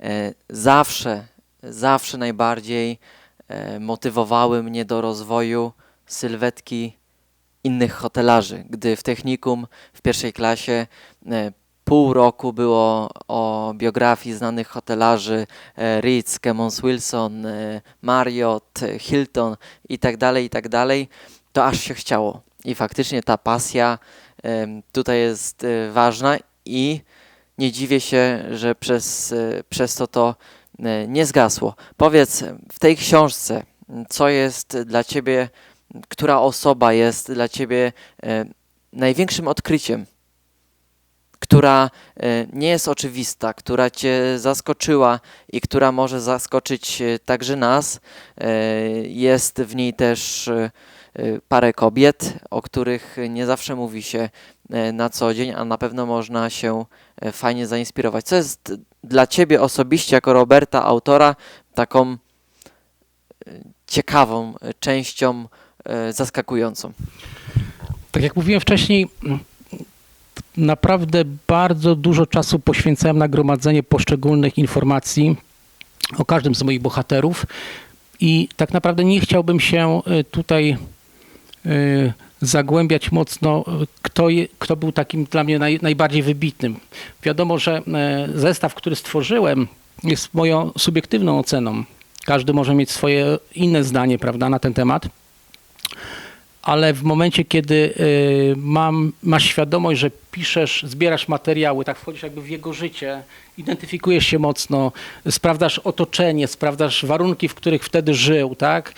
e, 0.00 0.34
zawsze, 0.48 1.26
zawsze 1.62 2.18
najbardziej 2.18 2.98
e, 3.48 3.80
motywowały 3.80 4.62
mnie 4.62 4.84
do 4.84 5.00
rozwoju 5.00 5.72
sylwetki 6.06 7.01
innych 7.64 7.92
hotelarzy. 7.92 8.64
Gdy 8.70 8.96
w 8.96 9.02
technikum 9.02 9.66
w 9.92 10.02
pierwszej 10.02 10.32
klasie 10.32 10.86
e, 11.26 11.52
pół 11.84 12.14
roku 12.14 12.52
było 12.52 13.10
o 13.28 13.72
biografii 13.76 14.36
znanych 14.36 14.68
hotelarzy 14.68 15.46
e, 15.76 16.00
Ritz, 16.00 16.38
Kemmons 16.38 16.80
Wilson, 16.80 17.46
e, 17.46 17.80
Marriott, 18.02 18.80
Hilton 18.98 19.56
i 19.88 19.98
tak 19.98 20.16
dalej, 20.16 20.44
i 20.44 20.50
tak 20.50 20.68
to 21.52 21.64
aż 21.64 21.80
się 21.80 21.94
chciało. 21.94 22.42
I 22.64 22.74
faktycznie 22.74 23.22
ta 23.22 23.38
pasja 23.38 23.98
tutaj 24.92 25.18
jest 25.18 25.66
ważna 25.92 26.36
i 26.64 27.00
nie 27.58 27.72
dziwię 27.72 28.00
się, 28.00 28.44
że 28.50 28.74
przez, 28.74 29.34
przez 29.68 29.94
to 29.94 30.06
to 30.06 30.34
nie 31.08 31.26
zgasło. 31.26 31.74
Powiedz 31.96 32.44
w 32.72 32.78
tej 32.78 32.96
książce, 32.96 33.62
co 34.08 34.28
jest 34.28 34.78
dla 34.78 35.04
ciebie, 35.04 35.48
która 36.08 36.40
osoba 36.40 36.92
jest 36.92 37.32
dla 37.32 37.48
ciebie 37.48 37.92
e, 38.22 38.44
największym 38.92 39.48
odkryciem, 39.48 40.06
która 41.38 41.90
e, 42.16 42.46
nie 42.52 42.68
jest 42.68 42.88
oczywista, 42.88 43.54
która 43.54 43.90
cię 43.90 44.38
zaskoczyła 44.38 45.20
i 45.52 45.60
która 45.60 45.92
może 45.92 46.20
zaskoczyć 46.20 47.02
e, 47.02 47.18
także 47.18 47.56
nas. 47.56 48.00
Jest 49.02 49.62
w 49.62 49.74
niej 49.74 49.94
też 49.94 50.50
parę 51.48 51.72
kobiet, 51.72 52.34
o 52.50 52.62
których 52.62 53.16
nie 53.28 53.46
zawsze 53.46 53.76
mówi 53.76 54.02
się 54.02 54.30
na 54.92 55.10
co 55.10 55.34
dzień, 55.34 55.52
a 55.56 55.64
na 55.64 55.78
pewno 55.78 56.06
można 56.06 56.50
się 56.50 56.84
fajnie 57.32 57.66
zainspirować. 57.66 58.24
Co 58.24 58.36
jest 58.36 58.74
dla 59.04 59.26
ciebie 59.26 59.60
osobiście, 59.60 60.16
jako 60.16 60.32
Roberta, 60.32 60.84
autora, 60.84 61.36
taką 61.74 62.16
ciekawą 63.86 64.54
częścią, 64.80 65.48
zaskakującą? 66.10 66.92
Tak 68.10 68.22
jak 68.22 68.36
mówiłem 68.36 68.60
wcześniej, 68.60 69.08
naprawdę 70.56 71.24
bardzo 71.46 71.96
dużo 71.96 72.26
czasu 72.26 72.58
poświęcałem 72.58 73.18
na 73.18 73.28
gromadzenie 73.28 73.82
poszczególnych 73.82 74.58
informacji 74.58 75.36
o 76.18 76.24
każdym 76.24 76.54
z 76.54 76.62
moich 76.62 76.80
bohaterów 76.80 77.46
i 78.20 78.48
tak 78.56 78.72
naprawdę 78.72 79.04
nie 79.04 79.20
chciałbym 79.20 79.60
się 79.60 80.02
y, 80.20 80.24
tutaj 80.24 80.76
y, 81.66 82.12
zagłębiać 82.42 83.12
mocno, 83.12 83.64
kto, 84.02 84.28
je, 84.28 84.48
kto 84.58 84.76
był 84.76 84.92
takim 84.92 85.24
dla 85.24 85.44
mnie 85.44 85.58
naj, 85.58 85.78
najbardziej 85.82 86.22
wybitnym. 86.22 86.76
Wiadomo, 87.22 87.58
że 87.58 87.82
e, 87.94 88.28
zestaw, 88.34 88.74
który 88.74 88.96
stworzyłem, 88.96 89.68
jest 90.04 90.34
moją 90.34 90.70
subiektywną 90.78 91.38
oceną. 91.38 91.84
Każdy 92.24 92.52
może 92.52 92.74
mieć 92.74 92.90
swoje 92.90 93.38
inne 93.54 93.84
zdanie 93.84 94.18
prawda, 94.18 94.48
na 94.48 94.58
ten 94.58 94.74
temat 94.74 95.08
ale 96.62 96.92
w 96.92 97.02
momencie, 97.02 97.44
kiedy 97.44 97.74
y, 97.74 98.54
mam, 98.56 99.12
masz 99.22 99.44
świadomość, 99.44 100.00
że 100.00 100.10
piszesz, 100.30 100.84
zbierasz 100.88 101.28
materiały, 101.28 101.84
tak 101.84 101.98
wchodzisz 101.98 102.22
jakby 102.22 102.42
w 102.42 102.48
jego 102.48 102.72
życie, 102.72 103.22
identyfikujesz 103.58 104.26
się 104.26 104.38
mocno, 104.38 104.92
sprawdzasz 105.30 105.78
otoczenie, 105.78 106.46
sprawdzasz 106.46 107.04
warunki, 107.04 107.48
w 107.48 107.54
których 107.54 107.84
wtedy 107.84 108.14
żył, 108.14 108.54
tak? 108.54 108.94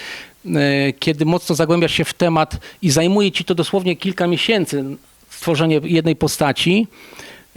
Y, 0.47 0.95
Kiedy 0.99 1.25
mocno 1.25 1.55
zagłębiasz 1.55 1.93
się 1.93 2.05
w 2.05 2.15
temat 2.15 2.57
i 2.83 2.91
zajmuje 2.91 3.33
ci 3.33 3.45
to 3.45 3.55
dosłownie 3.55 3.97
kilka 3.97 4.27
miesięcy, 4.27 4.85
stworzenie 5.31 5.81
jednej 5.85 6.17
postaci, 6.17 6.87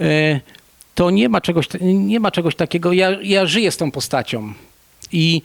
y, 0.00 0.40
to 0.94 1.10
nie 1.10 1.28
ma 1.28 1.40
czegoś, 1.40 1.66
nie 1.80 2.20
ma 2.20 2.30
czegoś 2.30 2.54
takiego. 2.54 2.92
Ja, 2.92 3.10
ja 3.22 3.46
żyję 3.46 3.70
z 3.70 3.76
tą 3.76 3.90
postacią. 3.90 4.52
I 5.12 5.42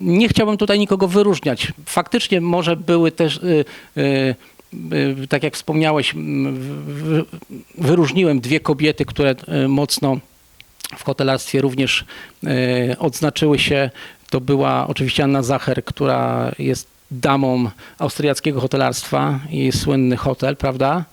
nie 0.00 0.28
chciałbym 0.28 0.56
tutaj 0.56 0.78
nikogo 0.78 1.08
wyróżniać. 1.08 1.72
Faktycznie 1.86 2.40
może 2.40 2.76
były 2.76 3.12
też 3.12 3.36
y, 3.36 3.64
y, 3.96 4.34
y, 5.22 5.28
tak 5.28 5.42
jak 5.42 5.54
wspomniałeś, 5.54 6.14
wyróżniłem 7.78 8.40
dwie 8.40 8.60
kobiety, 8.60 9.04
które 9.04 9.34
mocno 9.68 10.18
w 10.96 11.04
hotelarstwie 11.04 11.60
również 11.60 12.04
odznaczyły 12.98 13.58
się. 13.58 13.90
To 14.30 14.40
była 14.40 14.86
oczywiście 14.88 15.24
Anna 15.24 15.42
Zacher, 15.42 15.84
która 15.84 16.52
jest 16.58 16.88
damą 17.10 17.70
austriackiego 17.98 18.60
hotelarstwa 18.60 19.40
i 19.50 19.72
słynny 19.72 20.16
hotel, 20.16 20.56
prawda? 20.56 21.04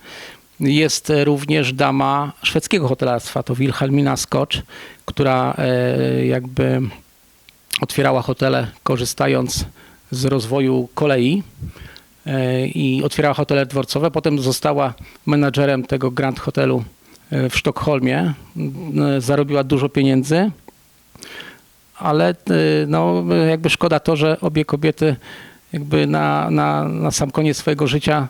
Jest 0.60 1.12
również 1.24 1.72
dama 1.72 2.32
szwedzkiego 2.42 2.88
hotelarstwa, 2.88 3.42
to 3.42 3.54
Wilhelmina 3.54 4.16
Skocz, 4.16 4.62
która 5.04 5.54
e, 5.58 6.26
jakby 6.26 6.80
otwierała 7.80 8.22
hotele 8.22 8.66
korzystając 8.82 9.64
z 10.10 10.24
rozwoju 10.24 10.88
kolei 10.94 11.42
e, 12.26 12.66
i 12.66 13.02
otwierała 13.04 13.34
hotele 13.34 13.66
dworcowe. 13.66 14.10
Potem 14.10 14.38
została 14.38 14.94
menadżerem 15.26 15.86
tego 15.86 16.10
Grand 16.10 16.40
Hotelu 16.40 16.84
e, 17.30 17.50
w 17.50 17.56
Sztokholmie. 17.56 18.34
M, 18.56 18.72
Zarobiła 19.18 19.64
dużo 19.64 19.88
pieniędzy, 19.88 20.50
ale 21.98 22.28
e, 22.28 22.34
no, 22.86 23.24
jakby 23.48 23.70
szkoda 23.70 24.00
to, 24.00 24.16
że 24.16 24.40
obie 24.40 24.64
kobiety 24.64 25.16
jakby 25.72 26.06
na, 26.06 26.50
na, 26.50 26.88
na 26.88 27.10
sam 27.10 27.30
koniec 27.30 27.56
swojego 27.56 27.86
życia 27.86 28.28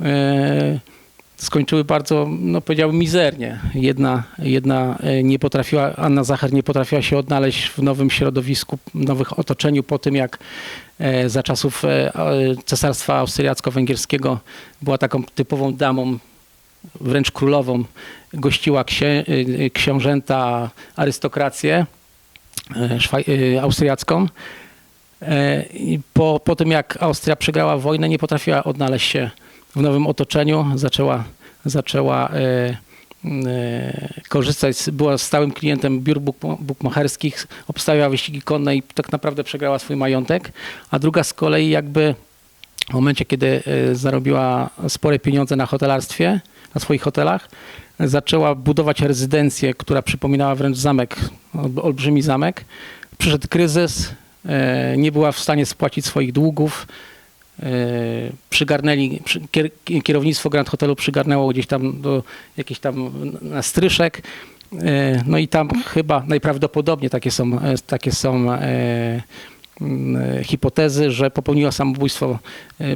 e, 0.00 0.78
skończyły 1.36 1.84
bardzo, 1.84 2.26
no 2.30 2.60
powiedziałbym, 2.60 2.98
mizernie. 2.98 3.60
Jedna, 3.74 4.22
jedna 4.38 4.98
e, 5.00 5.22
nie 5.22 5.38
potrafiła, 5.38 5.96
Anna 5.96 6.24
Zacher 6.24 6.52
nie 6.52 6.62
potrafiła 6.62 7.02
się 7.02 7.18
odnaleźć 7.18 7.68
w 7.68 7.78
nowym 7.78 8.10
środowisku, 8.10 8.78
w 8.94 9.04
nowym 9.04 9.26
otoczeniu 9.36 9.82
po 9.82 9.98
tym, 9.98 10.14
jak 10.14 10.38
e, 10.98 11.28
za 11.28 11.42
czasów 11.42 11.84
e, 11.84 12.12
Cesarstwa 12.64 13.18
Austriacko-Węgierskiego 13.20 14.36
była 14.82 14.98
taką 14.98 15.22
typową 15.24 15.74
damą, 15.74 16.18
wręcz 17.00 17.30
królową, 17.30 17.84
gościła 18.32 18.84
księ, 18.84 19.24
książęta, 19.72 20.70
arystokrację 20.96 21.86
austriacką. 23.62 24.28
Po, 26.12 26.40
po 26.44 26.56
tym, 26.56 26.70
jak 26.70 27.02
Austria 27.02 27.36
przegrała 27.36 27.78
wojnę, 27.78 28.08
nie 28.08 28.18
potrafiła 28.18 28.64
odnaleźć 28.64 29.10
się 29.10 29.30
w 29.76 29.80
nowym 29.82 30.06
otoczeniu. 30.06 30.66
Zaczęła, 30.74 31.24
zaczęła 31.64 32.28
e, 32.30 32.76
e, 33.24 34.08
korzystać, 34.28 34.76
była 34.92 35.18
stałym 35.18 35.50
klientem 35.52 36.00
biur 36.00 36.20
buk- 36.20 36.56
bukmacherskich, 36.60 37.46
obstawiała 37.68 38.08
wyścigi 38.08 38.42
konne 38.42 38.76
i 38.76 38.82
tak 38.82 39.12
naprawdę 39.12 39.44
przegrała 39.44 39.78
swój 39.78 39.96
majątek. 39.96 40.52
A 40.90 40.98
druga 40.98 41.24
z 41.24 41.32
kolei 41.32 41.68
jakby 41.68 42.14
w 42.90 42.94
momencie, 42.94 43.24
kiedy 43.24 43.62
e, 43.90 43.94
zarobiła 43.94 44.70
spore 44.88 45.18
pieniądze 45.18 45.56
na 45.56 45.66
hotelarstwie, 45.66 46.40
na 46.74 46.80
swoich 46.80 47.02
hotelach, 47.02 47.48
zaczęła 48.00 48.54
budować 48.54 49.00
rezydencję, 49.00 49.74
która 49.74 50.02
przypominała 50.02 50.54
wręcz 50.54 50.76
zamek, 50.76 51.16
ol- 51.54 51.80
olbrzymi 51.82 52.22
zamek. 52.22 52.64
Przyszedł 53.18 53.48
kryzys, 53.48 54.10
nie 54.96 55.12
była 55.12 55.32
w 55.32 55.38
stanie 55.38 55.66
spłacić 55.66 56.06
swoich 56.06 56.32
długów. 56.32 56.86
E, 57.62 57.66
Przygarnęli, 58.50 59.20
przy- 59.24 59.40
kier- 59.40 60.02
kierownictwo 60.02 60.50
Grand 60.50 60.68
Hotelu 60.68 60.96
przygarnęło 60.96 61.48
gdzieś 61.48 61.66
tam 61.66 62.00
do 62.00 62.22
jakichś 62.56 62.80
tam 62.80 63.10
na 63.42 63.62
stryszek. 63.62 64.22
E, 64.82 65.22
No 65.26 65.38
i 65.38 65.48
tam 65.48 65.68
chyba 65.84 66.24
najprawdopodobniej 66.28 67.10
takie 67.10 67.30
są, 67.30 67.60
e, 67.60 67.74
takie 67.86 68.12
są 68.12 68.52
m, 69.80 70.16
e, 70.16 70.44
hipotezy, 70.44 71.10
że 71.10 71.30
popełniła 71.30 71.72
samobójstwo 71.72 72.38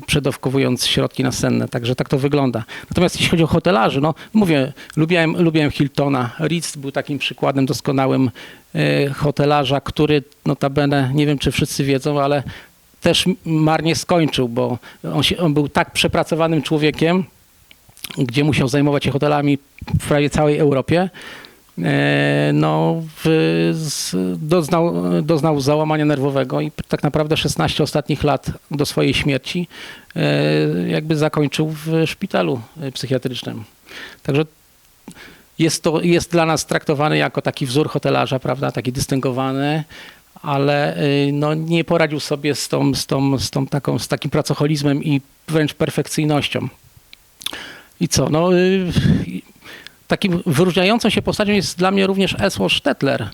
przedawkowując 0.07 0.87
środki 0.87 1.23
nasenne. 1.23 1.69
Także 1.69 1.95
tak 1.95 2.09
to 2.09 2.19
wygląda. 2.19 2.65
Natomiast 2.91 3.15
jeśli 3.15 3.31
chodzi 3.31 3.43
o 3.43 3.47
hotelarzy, 3.47 4.01
no 4.01 4.15
mówię, 4.35 4.73
lubiłem, 4.97 5.43
lubiłem 5.43 5.71
Hiltona. 5.71 6.31
Ritz 6.41 6.77
był 6.77 6.93
takim 6.93 7.19
przykładem 7.19 7.67
doskonałym 7.67 8.31
hotelarza, 9.15 9.81
który 9.81 10.23
notabene, 10.47 11.11
nie 11.15 11.27
wiem 11.27 11.39
czy 11.39 11.51
wszyscy 11.51 11.85
wiedzą, 11.85 12.21
ale 12.21 12.43
też 13.01 13.25
marnie 13.45 13.97
skończył, 13.97 14.49
bo 14.49 14.79
on, 15.15 15.23
się, 15.23 15.39
on 15.39 15.55
był 15.55 15.69
tak 15.69 15.93
przepracowanym 15.93 16.63
człowiekiem, 16.63 17.25
gdzie 18.19 18.45
musiał 18.45 18.69
zajmować 18.69 19.05
się 19.05 19.11
hotelami 19.11 19.59
w 20.01 20.09
prawie 20.09 20.31
całej 20.31 20.59
Europie, 20.59 21.11
e, 21.79 22.51
no, 22.55 23.03
doznał, 24.37 24.95
doznał 25.23 25.61
załamania 25.61 26.05
nerwowego 26.05 26.61
i 26.61 26.73
tak 26.89 27.03
naprawdę 27.03 27.37
16 27.37 27.83
ostatnich 27.83 28.25
lat 28.25 28.51
do 28.71 28.87
swojej 28.87 29.15
śmierci 29.15 29.69
e, 30.17 30.89
jakby 30.89 31.17
zakończył 31.17 31.69
w 31.69 32.03
szpitalu 32.07 32.61
psychiatrycznym. 32.95 33.65
Także 34.23 34.45
jest 35.59 35.83
to 35.83 36.01
jest 36.01 36.31
dla 36.31 36.47
nas 36.47 36.67
traktowany 36.67 37.19
jako 37.19 37.43
taki 37.43 37.67
wzór 37.67 37.89
hotelarza, 37.89 38.39
prawda, 38.39 38.73
taki 38.73 38.93
dystyngowany, 38.93 39.85
ale 40.43 41.03
y, 41.03 41.31
no, 41.33 41.55
nie 41.55 41.85
poradził 41.85 42.21
sobie 42.21 42.55
z, 42.55 42.69
tą, 42.69 42.95
z, 42.95 43.07
tą, 43.07 43.39
z, 43.39 43.51
tą 43.51 43.67
taką, 43.67 43.99
z 43.99 44.09
takim 44.09 44.31
pracoholizmem 44.31 45.05
i 45.05 45.21
wręcz 45.49 45.75
perfekcyjnością. 45.75 46.69
I 48.01 48.09
co? 48.09 48.29
No, 48.29 48.55
y, 48.55 48.93
takim 50.09 50.43
wyróżniającą 50.47 51.11
się 51.11 51.23
postacią 51.23 51.53
jest 51.53 51.79
dla 51.79 51.91
mnie 51.91 52.07
również 52.07 52.37
Esło 52.41 52.69
Stettler. 52.69 53.29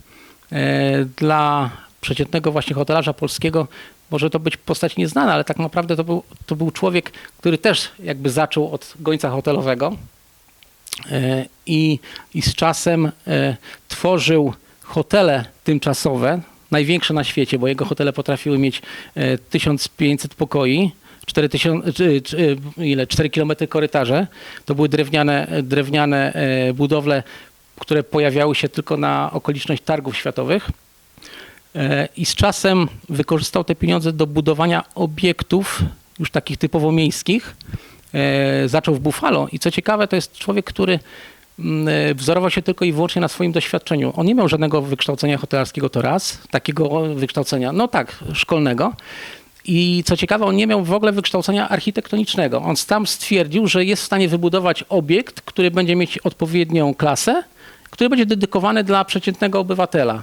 E, 0.53 1.05
Dla 1.17 1.71
przeciętnego 2.01 2.53
właśnie 2.53 2.75
hotelarza 2.75 3.13
polskiego 3.13 3.69
może 4.11 4.31
to 4.31 4.39
być 4.41 4.57
postać 4.57 4.97
nieznana, 4.97 5.33
ale 5.33 5.45
tak 5.45 5.59
naprawdę 5.59 5.97
to 5.97 6.05
był, 6.05 6.23
to 6.47 6.57
był 6.57 6.71
człowiek, 6.71 7.13
który 7.39 7.59
też 7.59 7.91
jakby 7.99 8.31
zaczął 8.31 8.73
od 8.73 8.95
gońca 9.01 9.31
hotelowego 9.31 9.97
e, 11.11 11.47
i, 11.67 11.99
i 12.35 12.43
z 12.43 12.55
czasem 12.55 13.13
e, 13.27 13.57
tworzył 13.89 14.55
hotele 14.83 15.45
tymczasowe, 15.65 16.41
największe 16.75 17.15
na 17.15 17.25
świecie, 17.25 17.59
bo 17.59 17.69
jego 17.69 17.85
hotele 17.85 18.13
potrafiły 18.13 18.59
mieć 18.59 18.83
e, 19.15 19.39
1500 19.39 20.35
pokoi, 20.35 20.91
4000, 21.27 21.93
czy, 21.93 22.23
czy, 22.23 22.57
ile, 22.77 23.07
4 23.07 23.31
km 23.31 23.53
korytarze. 23.69 24.27
To 24.65 24.75
były 24.75 24.89
drewniane, 24.89 25.63
drewniane 25.63 26.33
e, 26.33 26.73
budowle, 26.73 27.23
które 27.81 28.03
pojawiały 28.03 28.55
się 28.55 28.69
tylko 28.69 28.97
na 28.97 29.31
okoliczność 29.33 29.83
targów 29.83 30.17
światowych. 30.17 30.71
E, 31.77 32.09
I 32.17 32.25
z 32.27 32.35
czasem 32.35 32.89
wykorzystał 33.09 33.65
te 33.65 33.75
pieniądze 33.75 34.13
do 34.13 34.27
budowania 34.27 34.85
obiektów, 34.95 35.83
już 36.19 36.31
takich 36.31 36.57
typowo 36.59 36.93
miejskich. 36.93 37.57
E, 38.15 38.69
Zaczął 38.69 38.95
w 38.95 39.01
Buffalo 39.01 39.49
i 39.53 39.59
co 39.59 39.71
ciekawe, 39.71 40.09
to 40.09 40.17
jest 40.17 40.39
człowiek, 40.39 40.65
który 40.65 40.95
e, 40.95 40.99
wzorował 42.15 42.51
się 42.51 42.63
tylko 42.63 42.85
i 42.85 42.93
wyłącznie 42.93 43.21
na 43.21 43.29
swoim 43.29 43.53
doświadczeniu. 43.53 44.13
On 44.17 44.27
nie 44.27 44.35
miał 44.35 44.49
żadnego 44.49 44.83
wykształcenia 44.83 45.39
hotelarskiego 45.39 45.89
to 45.89 46.03
raz, 46.03 46.39
takiego 46.51 47.15
wykształcenia, 47.15 47.73
no 47.73 47.89
tak, 47.89 48.25
szkolnego. 48.33 48.93
I 49.65 50.03
co 50.07 50.17
ciekawe, 50.17 50.45
on 50.45 50.57
nie 50.57 50.67
miał 50.67 50.85
w 50.85 50.93
ogóle 50.93 51.13
wykształcenia 51.13 51.69
architektonicznego. 51.69 52.63
On 52.63 52.75
tam 52.87 53.07
stwierdził, 53.07 53.67
że 53.67 53.85
jest 53.85 54.03
w 54.03 54.07
stanie 54.07 54.29
wybudować 54.29 54.85
obiekt, 54.89 55.41
który 55.41 55.71
będzie 55.71 55.97
mieć 55.97 56.19
odpowiednią 56.19 56.95
klasę, 56.95 57.45
który 57.91 58.11
będzie 58.11 58.27
dedykowany 58.27 58.85
dla 58.85 59.05
przeciętnego 59.05 59.61
obywatela. 59.61 60.23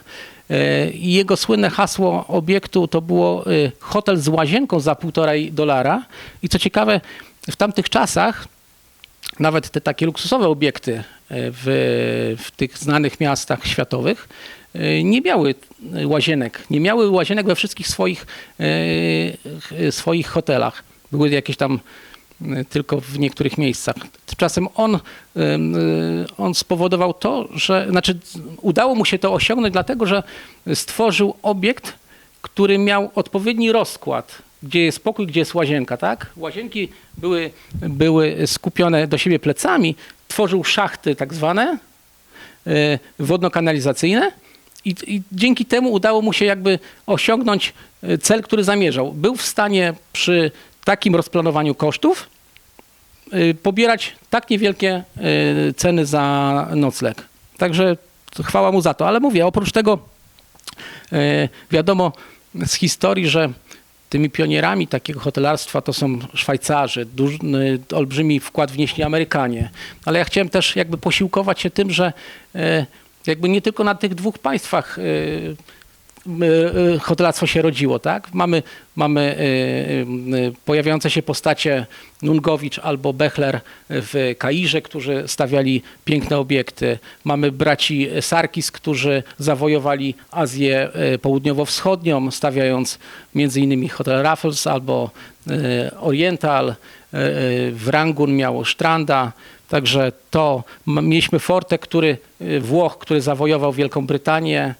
E, 0.49 0.91
jego 0.91 1.37
słynne 1.37 1.69
hasło 1.69 2.27
obiektu 2.27 2.87
to 2.87 3.01
było 3.01 3.45
e, 3.45 3.71
hotel 3.79 4.17
z 4.17 4.27
łazienką 4.27 4.79
za 4.79 4.95
półtorej 4.95 5.51
dolara. 5.51 6.05
I 6.43 6.49
co 6.49 6.59
ciekawe, 6.59 7.01
w 7.51 7.55
tamtych 7.55 7.89
czasach 7.89 8.47
nawet 9.39 9.69
te 9.69 9.81
takie 9.81 10.05
luksusowe 10.05 10.47
obiekty 10.47 10.93
e, 10.93 11.03
w, 11.29 12.35
w 12.39 12.51
tych 12.51 12.77
znanych 12.77 13.19
miastach 13.19 13.67
światowych 13.67 14.29
e, 14.73 15.03
nie 15.03 15.21
miały 15.21 15.55
łazienek. 16.05 16.63
Nie 16.69 16.79
miały 16.79 17.09
łazienek 17.09 17.45
we 17.45 17.55
wszystkich 17.55 17.87
swoich, 17.87 18.25
e, 18.59 19.91
swoich 19.91 20.27
hotelach. 20.27 20.83
Były 21.11 21.29
jakieś 21.29 21.57
tam 21.57 21.79
tylko 22.69 23.01
w 23.01 23.19
niektórych 23.19 23.57
miejscach. 23.57 23.95
Tymczasem 24.25 24.67
on, 24.75 24.99
on 26.37 26.53
spowodował 26.53 27.13
to, 27.13 27.47
że, 27.55 27.87
znaczy 27.89 28.19
udało 28.61 28.95
mu 28.95 29.05
się 29.05 29.19
to 29.19 29.33
osiągnąć 29.33 29.73
dlatego, 29.73 30.05
że 30.05 30.23
stworzył 30.75 31.35
obiekt, 31.41 31.93
który 32.41 32.77
miał 32.77 33.11
odpowiedni 33.15 33.71
rozkład, 33.71 34.41
gdzie 34.63 34.81
jest 34.81 35.03
pokój, 35.03 35.27
gdzie 35.27 35.39
jest 35.39 35.53
łazienka, 35.53 35.97
tak? 35.97 36.27
Łazienki 36.37 36.89
były, 37.17 37.51
były 37.73 38.37
skupione 38.45 39.07
do 39.07 39.17
siebie 39.17 39.39
plecami, 39.39 39.95
tworzył 40.27 40.63
szachty 40.63 41.15
tak 41.15 41.33
zwane, 41.33 41.77
e, 42.67 42.99
wodno-kanalizacyjne 43.19 44.31
i, 44.85 44.95
i 45.07 45.21
dzięki 45.31 45.65
temu 45.65 45.91
udało 45.91 46.21
mu 46.21 46.33
się 46.33 46.45
jakby 46.45 46.79
osiągnąć 47.07 47.73
e, 48.03 48.17
cel, 48.17 48.43
który 48.43 48.63
zamierzał. 48.63 49.13
Był 49.13 49.35
w 49.35 49.41
stanie 49.41 49.93
przy 50.13 50.51
takim 50.85 51.15
rozplanowaniu 51.15 51.75
kosztów 51.75 52.29
y, 53.33 53.55
pobierać 53.63 54.15
tak 54.29 54.49
niewielkie 54.49 55.03
ceny 55.77 56.05
za 56.05 56.67
nocleg. 56.75 57.23
Także 57.57 57.97
chwała 58.43 58.71
mu 58.71 58.81
za 58.81 58.93
to. 58.93 59.07
Ale 59.07 59.19
mówię, 59.19 59.45
oprócz 59.45 59.71
tego 59.71 59.99
wiadomo 61.71 62.11
z 62.65 62.73
historii, 62.73 63.29
że 63.29 63.49
tymi 64.11 64.29
pionierami 64.29 64.87
takiego 64.87 65.19
hotelarstwa 65.19 65.81
to 65.81 65.93
są 65.93 66.19
Szwajcarzy, 66.33 67.05
duży, 67.05 67.37
olbrzymi 67.95 68.39
wkład 68.39 68.71
wnieśli 68.71 69.03
Amerykanie. 69.03 69.69
Ale 70.05 70.19
ja 70.19 70.25
chciałem 70.25 70.49
też 70.49 70.75
jakby 70.75 70.97
posiłkować 70.97 71.61
się 71.61 71.69
tym, 71.69 71.91
że 71.91 72.13
e, 72.55 72.85
jakby 73.27 73.49
nie 73.49 73.61
tylko 73.61 73.83
na 73.83 73.95
tych 73.95 74.15
dwóch 74.15 74.39
państwach 74.39 74.99
e, 74.99 75.01
hotelarstwo 77.01 77.47
się 77.47 77.61
rodziło, 77.61 77.99
tak? 77.99 78.33
Mamy, 78.33 78.63
mamy 78.95 79.37
e, 80.47 80.51
pojawiające 80.65 81.09
się 81.09 81.21
postacie 81.21 81.85
Nungowicz 82.21 82.79
albo 82.79 83.13
Bechler 83.13 83.61
w 83.89 84.35
Kairze, 84.37 84.81
którzy 84.81 85.23
stawiali 85.27 85.81
piękne 86.05 86.37
obiekty. 86.37 86.99
Mamy 87.23 87.51
braci 87.51 88.09
Sarkis, 88.21 88.71
którzy 88.71 89.23
zawojowali 89.37 90.15
Azję 90.31 90.89
Południowo-Wschodnią, 91.21 92.31
stawiając 92.31 92.99
innymi 93.35 93.89
hotel 93.89 94.23
Raffles 94.23 94.67
albo 94.67 95.09
Oriental. 95.99 96.75
W 97.71 97.87
Rangun 97.87 98.35
miało 98.35 98.65
Stranda. 98.65 99.31
Także 99.69 100.11
to 100.31 100.63
mieliśmy 100.87 101.39
Forte, 101.39 101.77
który 101.77 102.17
Włoch, 102.59 102.97
który 102.97 103.21
zawojował 103.21 103.73
Wielką 103.73 104.05
Brytanię. 104.05 104.75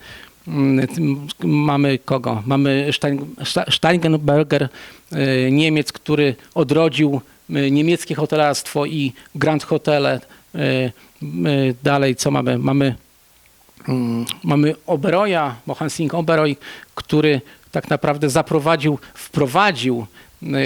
Mamy 1.44 1.98
kogo? 2.06 2.44
Mamy 2.46 2.88
Stein, 2.92 3.36
Sta- 3.46 3.72
Steingenberger, 3.72 4.70
e, 5.12 5.52
Niemiec, 5.52 5.92
który 5.92 6.36
odrodził 6.56 7.22
e, 7.50 7.72
niemieckie 7.72 8.16
hotelarstwo 8.16 8.86
i 8.86 9.14
Grand 9.36 9.64
Hotele. 9.64 10.20
E, 10.56 10.92
Dalej 11.84 12.16
co 12.16 12.32
mamy? 12.32 12.58
Mamy, 12.58 12.96
mm, 13.88 14.26
mamy 14.44 14.76
Oberoya, 14.88 15.56
Mohan 15.66 15.90
Singh 15.90 16.14
Oberoi, 16.16 16.58
który 16.96 17.42
tak 17.72 17.90
naprawdę 17.90 18.30
zaprowadził, 18.30 19.00
wprowadził 19.14 20.06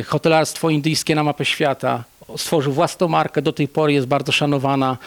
hotelarstwo 0.06 0.70
indyjskie 0.70 1.16
na 1.16 1.24
mapę 1.24 1.46
świata. 1.46 2.04
Stworzył 2.38 2.74
własną 2.74 3.08
markę, 3.08 3.42
do 3.42 3.54
tej 3.54 3.68
pory 3.68 3.94
jest 3.94 4.08
bardzo 4.08 4.32
szanowana, 4.32 4.98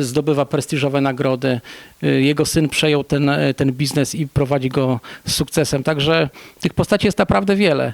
zdobywa 0.00 0.44
prestiżowe 0.44 1.00
nagrody. 1.00 1.60
E, 2.02 2.06
Jego 2.06 2.46
syn 2.46 2.68
przejął 2.68 3.04
ten, 3.04 3.28
e, 3.28 3.54
ten 3.54 3.72
biznes 3.72 4.14
i 4.14 4.28
prowadzi 4.28 4.68
go 4.68 5.00
z 5.26 5.34
sukcesem. 5.34 5.82
Także 5.82 6.30
tych 6.60 6.74
postaci 6.74 7.06
jest 7.06 7.18
naprawdę 7.18 7.56
wiele. 7.56 7.92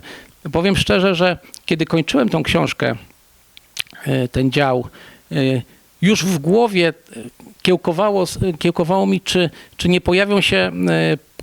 Powiem 0.53 0.77
szczerze, 0.77 1.15
że 1.15 1.39
kiedy 1.67 1.85
kończyłem 1.87 2.29
tą 2.29 2.43
książkę, 2.43 2.95
e, 4.07 4.29
ten 4.29 4.51
dział, 4.51 4.89
e, 5.33 5.37
już 6.03 6.25
w 6.25 6.39
głowie 6.39 6.93
kiełkowało, 7.63 8.25
kiełkowało 8.59 9.07
mi, 9.07 9.21
czy, 9.21 9.51
czy 9.77 9.89
nie 9.89 10.01
pojawią 10.01 10.41
się 10.41 10.73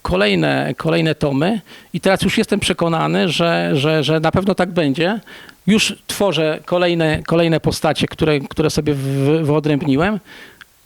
kolejne, 0.01 0.73
kolejne 0.77 1.15
tomy 1.15 1.61
i 1.93 1.99
teraz 1.99 2.21
już 2.21 2.37
jestem 2.37 2.59
przekonany, 2.59 3.29
że, 3.29 3.71
że, 3.73 4.03
że 4.03 4.19
na 4.19 4.31
pewno 4.31 4.55
tak 4.55 4.71
będzie. 4.71 5.19
Już 5.67 5.95
tworzę 6.07 6.59
kolejne, 6.65 7.23
kolejne 7.23 7.59
postacie, 7.59 8.07
które, 8.07 8.39
które 8.39 8.69
sobie 8.69 8.93
wy- 8.93 9.43
wyodrębniłem. 9.43 10.19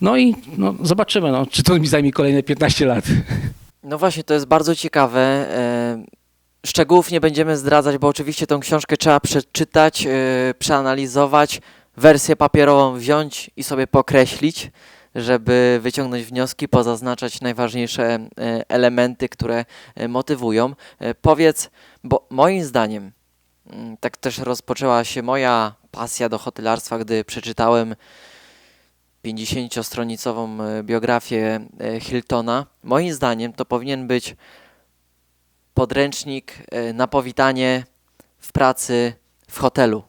No 0.01 0.17
i 0.17 0.35
no, 0.57 0.75
zobaczymy, 0.81 1.31
no, 1.31 1.45
czy 1.45 1.63
to 1.63 1.79
mi 1.79 1.87
zajmie 1.87 2.11
kolejne 2.11 2.43
15 2.43 2.85
lat. 2.85 3.05
No 3.83 3.97
właśnie, 3.97 4.23
to 4.23 4.33
jest 4.33 4.45
bardzo 4.45 4.75
ciekawe. 4.75 5.19
e, 5.21 6.03
Szczegółów 6.65 7.11
nie 7.11 7.21
będziemy 7.21 7.57
zdradzać, 7.57 7.97
bo 7.97 8.07
oczywiście 8.07 8.47
tą 8.47 8.59
książkę 8.59 8.97
trzeba 8.97 9.19
przeczytać, 9.19 10.05
e, 10.05 10.09
przeanalizować, 10.59 11.61
wersję 11.97 12.35
papierową 12.35 12.93
wziąć 12.97 13.51
i 13.57 13.63
sobie 13.63 13.87
pokreślić, 13.87 14.71
żeby 15.15 15.79
wyciągnąć 15.81 16.23
wnioski, 16.25 16.67
pozaznaczać 16.67 17.41
najważniejsze 17.41 18.03
e, 18.05 18.29
elementy, 18.69 19.29
które 19.29 19.65
motywują. 20.09 20.73
Powiedz, 21.21 21.69
bo 22.03 22.27
moim 22.29 22.63
zdaniem, 22.63 23.11
tak 23.99 24.17
też 24.17 24.37
rozpoczęła 24.37 25.03
się 25.03 25.23
moja 25.23 25.75
pasja 25.91 26.29
do 26.29 26.37
hotelarstwa, 26.37 26.99
gdy 26.99 27.23
przeczytałem 27.23 27.95
50-stronicową 29.25 30.61
e, 30.61 30.83
biografię 30.83 31.59
e, 31.79 31.99
Hiltona. 31.99 32.65
Moim 32.83 33.13
zdaniem 33.13 33.53
to 33.53 33.65
powinien 33.65 34.07
być 34.07 34.35
podręcznik 35.73 36.53
e, 36.71 36.93
na 36.93 37.07
powitanie 37.07 37.83
w 38.39 38.51
pracy 38.51 39.13
w 39.47 39.59
hotelu, 39.59 40.03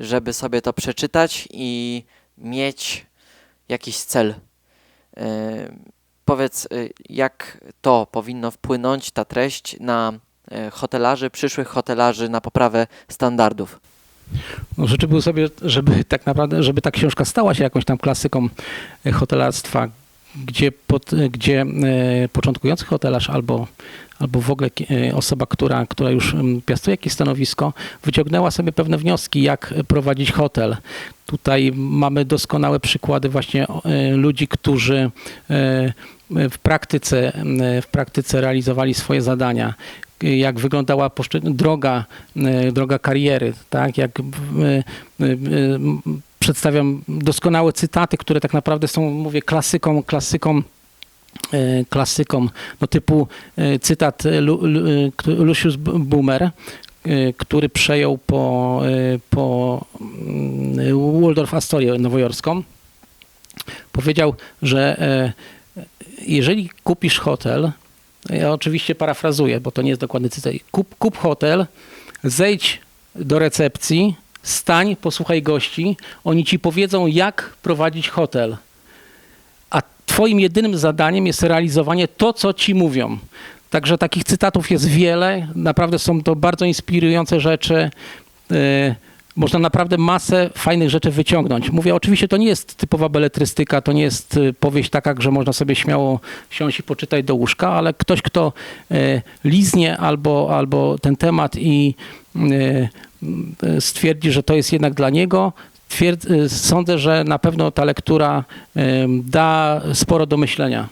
żeby 0.00 0.32
sobie 0.32 0.62
to 0.62 0.72
przeczytać 0.72 1.48
i 1.50 2.04
mieć 2.38 3.06
jakiś 3.68 3.98
cel. 3.98 4.34
Powiedz, 6.24 6.68
jak 7.08 7.64
to 7.80 8.06
powinno 8.06 8.50
wpłynąć, 8.50 9.10
ta 9.10 9.24
treść, 9.24 9.76
na 9.80 10.12
hotelarzy, 10.72 11.30
przyszłych 11.30 11.68
hotelarzy, 11.68 12.28
na 12.28 12.40
poprawę 12.40 12.86
standardów. 13.08 13.80
No, 14.78 14.86
życzę 14.86 15.08
był 15.08 15.20
sobie, 15.22 15.48
żeby 15.62 16.04
tak 16.04 16.26
naprawdę, 16.26 16.62
żeby 16.62 16.80
ta 16.80 16.90
książka 16.90 17.24
stała 17.24 17.54
się 17.54 17.64
jakąś 17.64 17.84
tam 17.84 17.98
klasyką 17.98 18.48
e, 19.06 19.12
hotelarstwa, 19.12 19.88
gdzie, 20.44 20.72
pod, 20.72 21.12
e, 21.12 21.28
gdzie 21.28 21.60
e, 21.60 22.28
początkujący 22.28 22.84
hotelarz 22.84 23.30
albo, 23.30 23.66
albo 24.18 24.40
w 24.40 24.50
ogóle 24.50 24.70
e, 24.90 25.14
osoba, 25.14 25.46
która, 25.46 25.86
która 25.86 26.10
już 26.10 26.36
piastuje 26.66 26.92
jakieś 26.92 27.12
stanowisko, 27.12 27.72
wyciągnęła 28.04 28.50
sobie 28.50 28.72
pewne 28.72 28.98
wnioski, 28.98 29.42
jak 29.42 29.74
prowadzić 29.88 30.32
hotel. 30.32 30.76
Tutaj 31.26 31.72
mamy 31.74 32.24
doskonałe 32.24 32.80
przykłady 32.80 33.28
właśnie 33.28 33.66
e, 33.68 34.16
ludzi, 34.16 34.48
którzy 34.48 35.10
e, 35.50 35.92
w 36.30 36.58
praktyce, 36.58 37.32
e, 37.34 37.82
w 37.82 37.86
praktyce 37.86 38.40
realizowali 38.40 38.94
swoje 38.94 39.22
zadania 39.22 39.74
jak 40.22 40.60
wyglądała 40.60 41.10
droga, 41.42 42.04
e, 42.36 42.72
droga 42.72 42.98
kariery, 42.98 43.52
tak? 43.70 43.98
Jak 43.98 44.20
e, 44.20 44.22
e, 44.22 44.84
przedstawiam 46.38 47.02
doskonałe 47.08 47.72
cytaty, 47.72 48.16
które 48.16 48.40
tak 48.40 48.52
naprawdę 48.52 48.88
są, 48.88 49.10
mówię, 49.10 49.42
klasyką, 49.42 50.02
klasyką 50.02 50.62
klasyką, 51.88 52.48
no 52.80 52.86
typu 52.86 53.28
cytat 53.80 54.22
Lu, 54.40 54.66
Lu, 54.66 54.80
Lucius 55.26 55.76
Boomer, 55.76 56.50
który 57.36 57.68
przejął 57.68 58.18
po, 58.18 58.82
po 59.30 59.84
mm, 60.00 61.22
Waldorf 61.22 61.54
Astorię 61.54 61.98
nowojorską. 61.98 62.62
Powiedział, 63.92 64.34
że 64.62 64.96
jeżeli 66.26 66.70
kupisz 66.84 67.18
hotel, 67.18 67.72
ja 68.30 68.52
oczywiście 68.52 68.94
parafrazuję, 68.94 69.60
bo 69.60 69.70
to 69.70 69.82
nie 69.82 69.88
jest 69.88 70.00
dokładny 70.00 70.28
cytat. 70.28 70.52
Kup, 70.70 70.94
kup 70.98 71.18
hotel, 71.18 71.66
zejdź 72.24 72.80
do 73.14 73.38
recepcji, 73.38 74.16
stań, 74.42 74.96
posłuchaj 74.96 75.42
gości, 75.42 75.96
oni 76.24 76.44
ci 76.44 76.58
powiedzą, 76.58 77.06
jak 77.06 77.56
prowadzić 77.62 78.08
hotel. 78.08 78.56
A 79.70 79.82
twoim 80.06 80.40
jedynym 80.40 80.78
zadaniem 80.78 81.26
jest 81.26 81.42
realizowanie 81.42 82.08
to, 82.08 82.32
co 82.32 82.52
ci 82.52 82.74
mówią. 82.74 83.18
Także 83.70 83.98
takich 83.98 84.24
cytatów 84.24 84.70
jest 84.70 84.88
wiele, 84.88 85.48
naprawdę 85.54 85.98
są 85.98 86.22
to 86.22 86.36
bardzo 86.36 86.64
inspirujące 86.64 87.40
rzeczy. 87.40 87.90
Można 89.36 89.58
naprawdę 89.58 89.98
masę 89.98 90.50
fajnych 90.54 90.90
rzeczy 90.90 91.10
wyciągnąć. 91.10 91.70
Mówię, 91.70 91.94
oczywiście 91.94 92.28
to 92.28 92.36
nie 92.36 92.46
jest 92.46 92.74
typowa 92.74 93.08
beletrystyka, 93.08 93.80
to 93.80 93.92
nie 93.92 94.02
jest 94.02 94.36
y, 94.36 94.52
powieść 94.52 94.90
taka, 94.90 95.14
że 95.18 95.30
można 95.30 95.52
sobie 95.52 95.74
śmiało 95.74 96.20
siąść 96.50 96.78
i 96.78 96.82
poczytać 96.82 97.24
do 97.24 97.34
łóżka, 97.34 97.70
ale 97.70 97.94
ktoś, 97.94 98.22
kto 98.22 98.52
y, 98.90 99.22
liznie 99.44 99.98
albo, 99.98 100.56
albo 100.56 100.98
ten 100.98 101.16
temat 101.16 101.56
i 101.56 101.94
y, 102.36 102.88
stwierdzi, 103.80 104.32
że 104.32 104.42
to 104.42 104.54
jest 104.54 104.72
jednak 104.72 104.94
dla 104.94 105.10
niego, 105.10 105.52
sądzę, 106.48 106.98
że 106.98 107.24
na 107.24 107.38
pewno 107.38 107.70
ta 107.70 107.84
lektura 107.84 108.44
da 109.08 109.80
sporo 109.94 110.26
do 110.26 110.36
myślenia. 110.36 110.88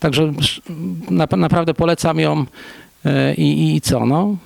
Także 0.00 0.32
naprawdę 1.10 1.74
polecam 1.74 2.18
ją 2.18 2.44
i, 3.36 3.74
i 3.74 3.80
co, 3.80 4.06
no? 4.06 4.36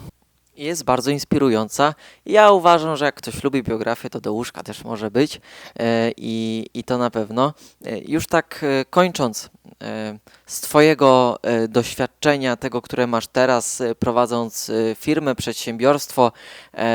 Jest 0.57 0.85
bardzo 0.85 1.11
inspirująca. 1.11 1.95
Ja 2.27 2.51
uważam, 2.51 2.97
że 2.97 3.05
jak 3.05 3.15
ktoś 3.15 3.45
lubi 3.45 3.63
biografię, 3.63 4.11
to 4.11 4.21
do 4.21 4.33
łóżka 4.33 4.63
też 4.63 4.85
może 4.85 5.11
być 5.11 5.41
e, 5.79 6.13
i, 6.17 6.67
i 6.75 6.85
to 6.85 6.99
na 6.99 7.11
pewno. 7.11 7.55
E, 7.85 7.99
Już 7.99 8.27
tak 8.27 8.61
e, 8.63 8.85
kończąc, 8.85 9.51
z 10.47 10.61
Twojego 10.61 11.39
doświadczenia, 11.69 12.57
tego, 12.57 12.83
które 12.83 13.07
masz 13.07 13.27
teraz, 13.27 13.83
prowadząc 13.99 14.71
firmę, 14.97 15.35
przedsiębiorstwo, 15.35 16.33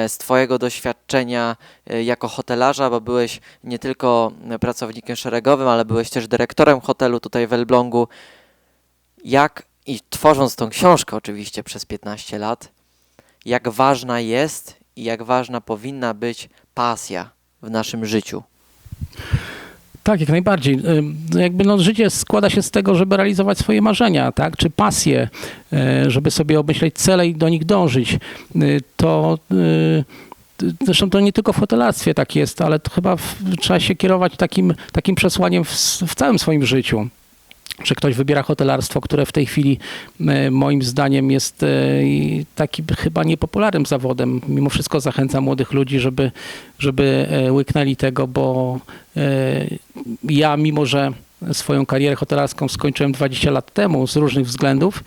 z 0.07 0.17
Twojego 0.17 0.57
doświadczenia 0.59 1.55
jako 2.03 2.27
hotelarza, 2.27 2.89
bo 2.89 3.01
byłeś 3.01 3.41
nie 3.63 3.79
tylko 3.79 4.31
pracownikiem 4.59 5.15
szeregowym, 5.15 5.67
ale 5.67 5.85
byłeś 5.85 6.09
też 6.09 6.27
dyrektorem 6.27 6.81
hotelu 6.81 7.19
tutaj 7.19 7.47
w 7.47 7.53
Elblągu. 7.53 8.07
Jak 9.23 9.63
i 9.85 9.99
tworząc 10.09 10.55
tą 10.55 10.69
książkę 10.69 11.15
oczywiście 11.15 11.63
przez 11.63 11.85
15 11.85 12.39
lat, 12.39 12.71
jak 13.45 13.69
ważna 13.69 14.19
jest 14.19 14.77
i 14.95 15.03
jak 15.03 15.23
ważna 15.23 15.61
powinna 15.61 16.13
być 16.13 16.49
pasja 16.73 17.29
w 17.61 17.69
naszym 17.69 18.05
życiu. 18.05 18.43
Tak, 20.03 20.19
jak 20.19 20.29
najbardziej. 20.29 20.79
Ym, 20.97 21.17
Jakby 21.35 21.63
no, 21.63 21.77
życie 21.77 22.09
składa 22.09 22.49
się 22.49 22.61
z 22.61 22.71
tego, 22.71 22.95
żeby 22.95 23.17
realizować 23.17 23.57
swoje 23.57 23.81
marzenia, 23.81 24.31
tak? 24.31 24.57
czy 24.57 24.69
pasje, 24.69 25.29
e, 25.73 26.11
żeby 26.11 26.31
sobie 26.31 26.59
obmyśleć 26.59 26.95
cele 26.95 27.27
i 27.27 27.35
do 27.35 27.49
nich 27.49 27.65
dążyć. 27.65 28.17
Y, 28.55 28.81
To 28.97 29.37
y, 29.51 30.03
zresztą 30.85 31.09
to 31.09 31.19
nie 31.19 31.33
tylko 31.33 31.53
w 31.53 31.59
hotelarstwie 31.59 32.13
tak 32.13 32.35
jest, 32.35 32.61
ale 32.61 32.79
to 32.79 32.91
chyba 32.91 33.15
w, 33.15 33.35
trzeba 33.59 33.79
się 33.79 33.95
kierować 33.95 34.35
takim, 34.37 34.73
takim 34.91 35.15
przesłaniem 35.15 35.63
w, 35.63 35.69
w 36.07 36.15
całym 36.15 36.39
swoim 36.39 36.65
życiu. 36.65 37.07
Że 37.83 37.95
ktoś 37.95 38.15
wybiera 38.15 38.43
hotelarstwo, 38.43 39.01
które 39.01 39.25
w 39.25 39.31
tej 39.31 39.45
chwili 39.45 39.77
e, 40.27 40.51
moim 40.51 40.81
zdaniem 40.81 41.31
jest 41.31 41.63
e, 41.63 42.03
i 42.03 42.45
takim 42.55 42.85
chyba 42.97 43.23
niepopularnym 43.23 43.85
zawodem. 43.85 44.41
Mimo 44.47 44.69
wszystko 44.69 44.99
zachęcam 44.99 45.43
młodych 45.43 45.73
ludzi, 45.73 45.99
żeby, 45.99 46.31
żeby 46.79 47.27
e, 47.29 47.53
łyknęli 47.53 47.95
tego, 47.95 48.27
bo 48.27 48.79
ja, 50.23 50.57
mimo 50.57 50.85
że 50.85 51.11
swoją 51.53 51.85
karierę 51.85 52.15
hotelarską 52.15 52.67
skończyłem 52.67 53.11
20 53.11 53.51
lat 53.51 53.73
temu 53.73 54.07
z 54.07 54.15
różnych 54.15 54.45
względów, 54.45 55.03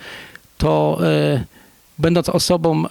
to 0.58 0.98
będąc 1.98 2.28
osobą 2.28 2.84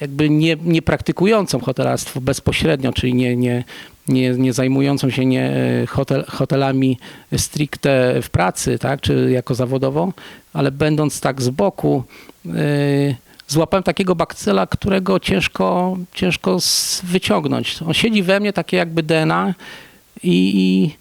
jakby 0.00 0.30
nie, 0.30 0.56
nie 0.62 0.82
praktykującą 0.82 1.60
hotelarstwo 1.60 2.20
bezpośrednio, 2.20 2.92
czyli 2.92 3.14
nie, 3.14 3.36
nie, 3.36 3.64
nie, 4.08 4.30
nie 4.30 4.52
zajmującą 4.52 5.10
się 5.10 5.26
nie 5.26 5.50
e, 5.82 5.86
hotel, 5.86 6.24
hotelami 6.28 6.98
stricte 7.36 8.22
w 8.22 8.30
pracy, 8.30 8.78
tak, 8.78 9.00
czy 9.00 9.30
jako 9.30 9.54
zawodowo, 9.54 10.12
ale 10.52 10.72
będąc 10.72 11.20
tak 11.20 11.42
z 11.42 11.48
boku, 11.50 12.04
e, 12.46 12.50
złapałem 13.48 13.82
takiego 13.82 14.14
bakcyla, 14.14 14.66
którego 14.66 15.20
ciężko, 15.20 15.96
ciężko 16.14 16.58
wyciągnąć. 17.02 17.76
On 17.86 17.94
siedzi 17.94 18.22
we 18.22 18.40
mnie 18.40 18.52
takie 18.52 18.76
jakby 18.76 19.02
DNA 19.02 19.54
i, 20.22 20.52
i 20.54 20.96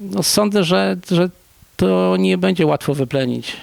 no 0.00 0.22
sądzę, 0.22 0.64
że, 0.64 0.96
że 1.10 1.30
to 1.76 2.16
nie 2.16 2.38
będzie 2.38 2.66
łatwo 2.66 2.94
wyplenić. 2.94 3.56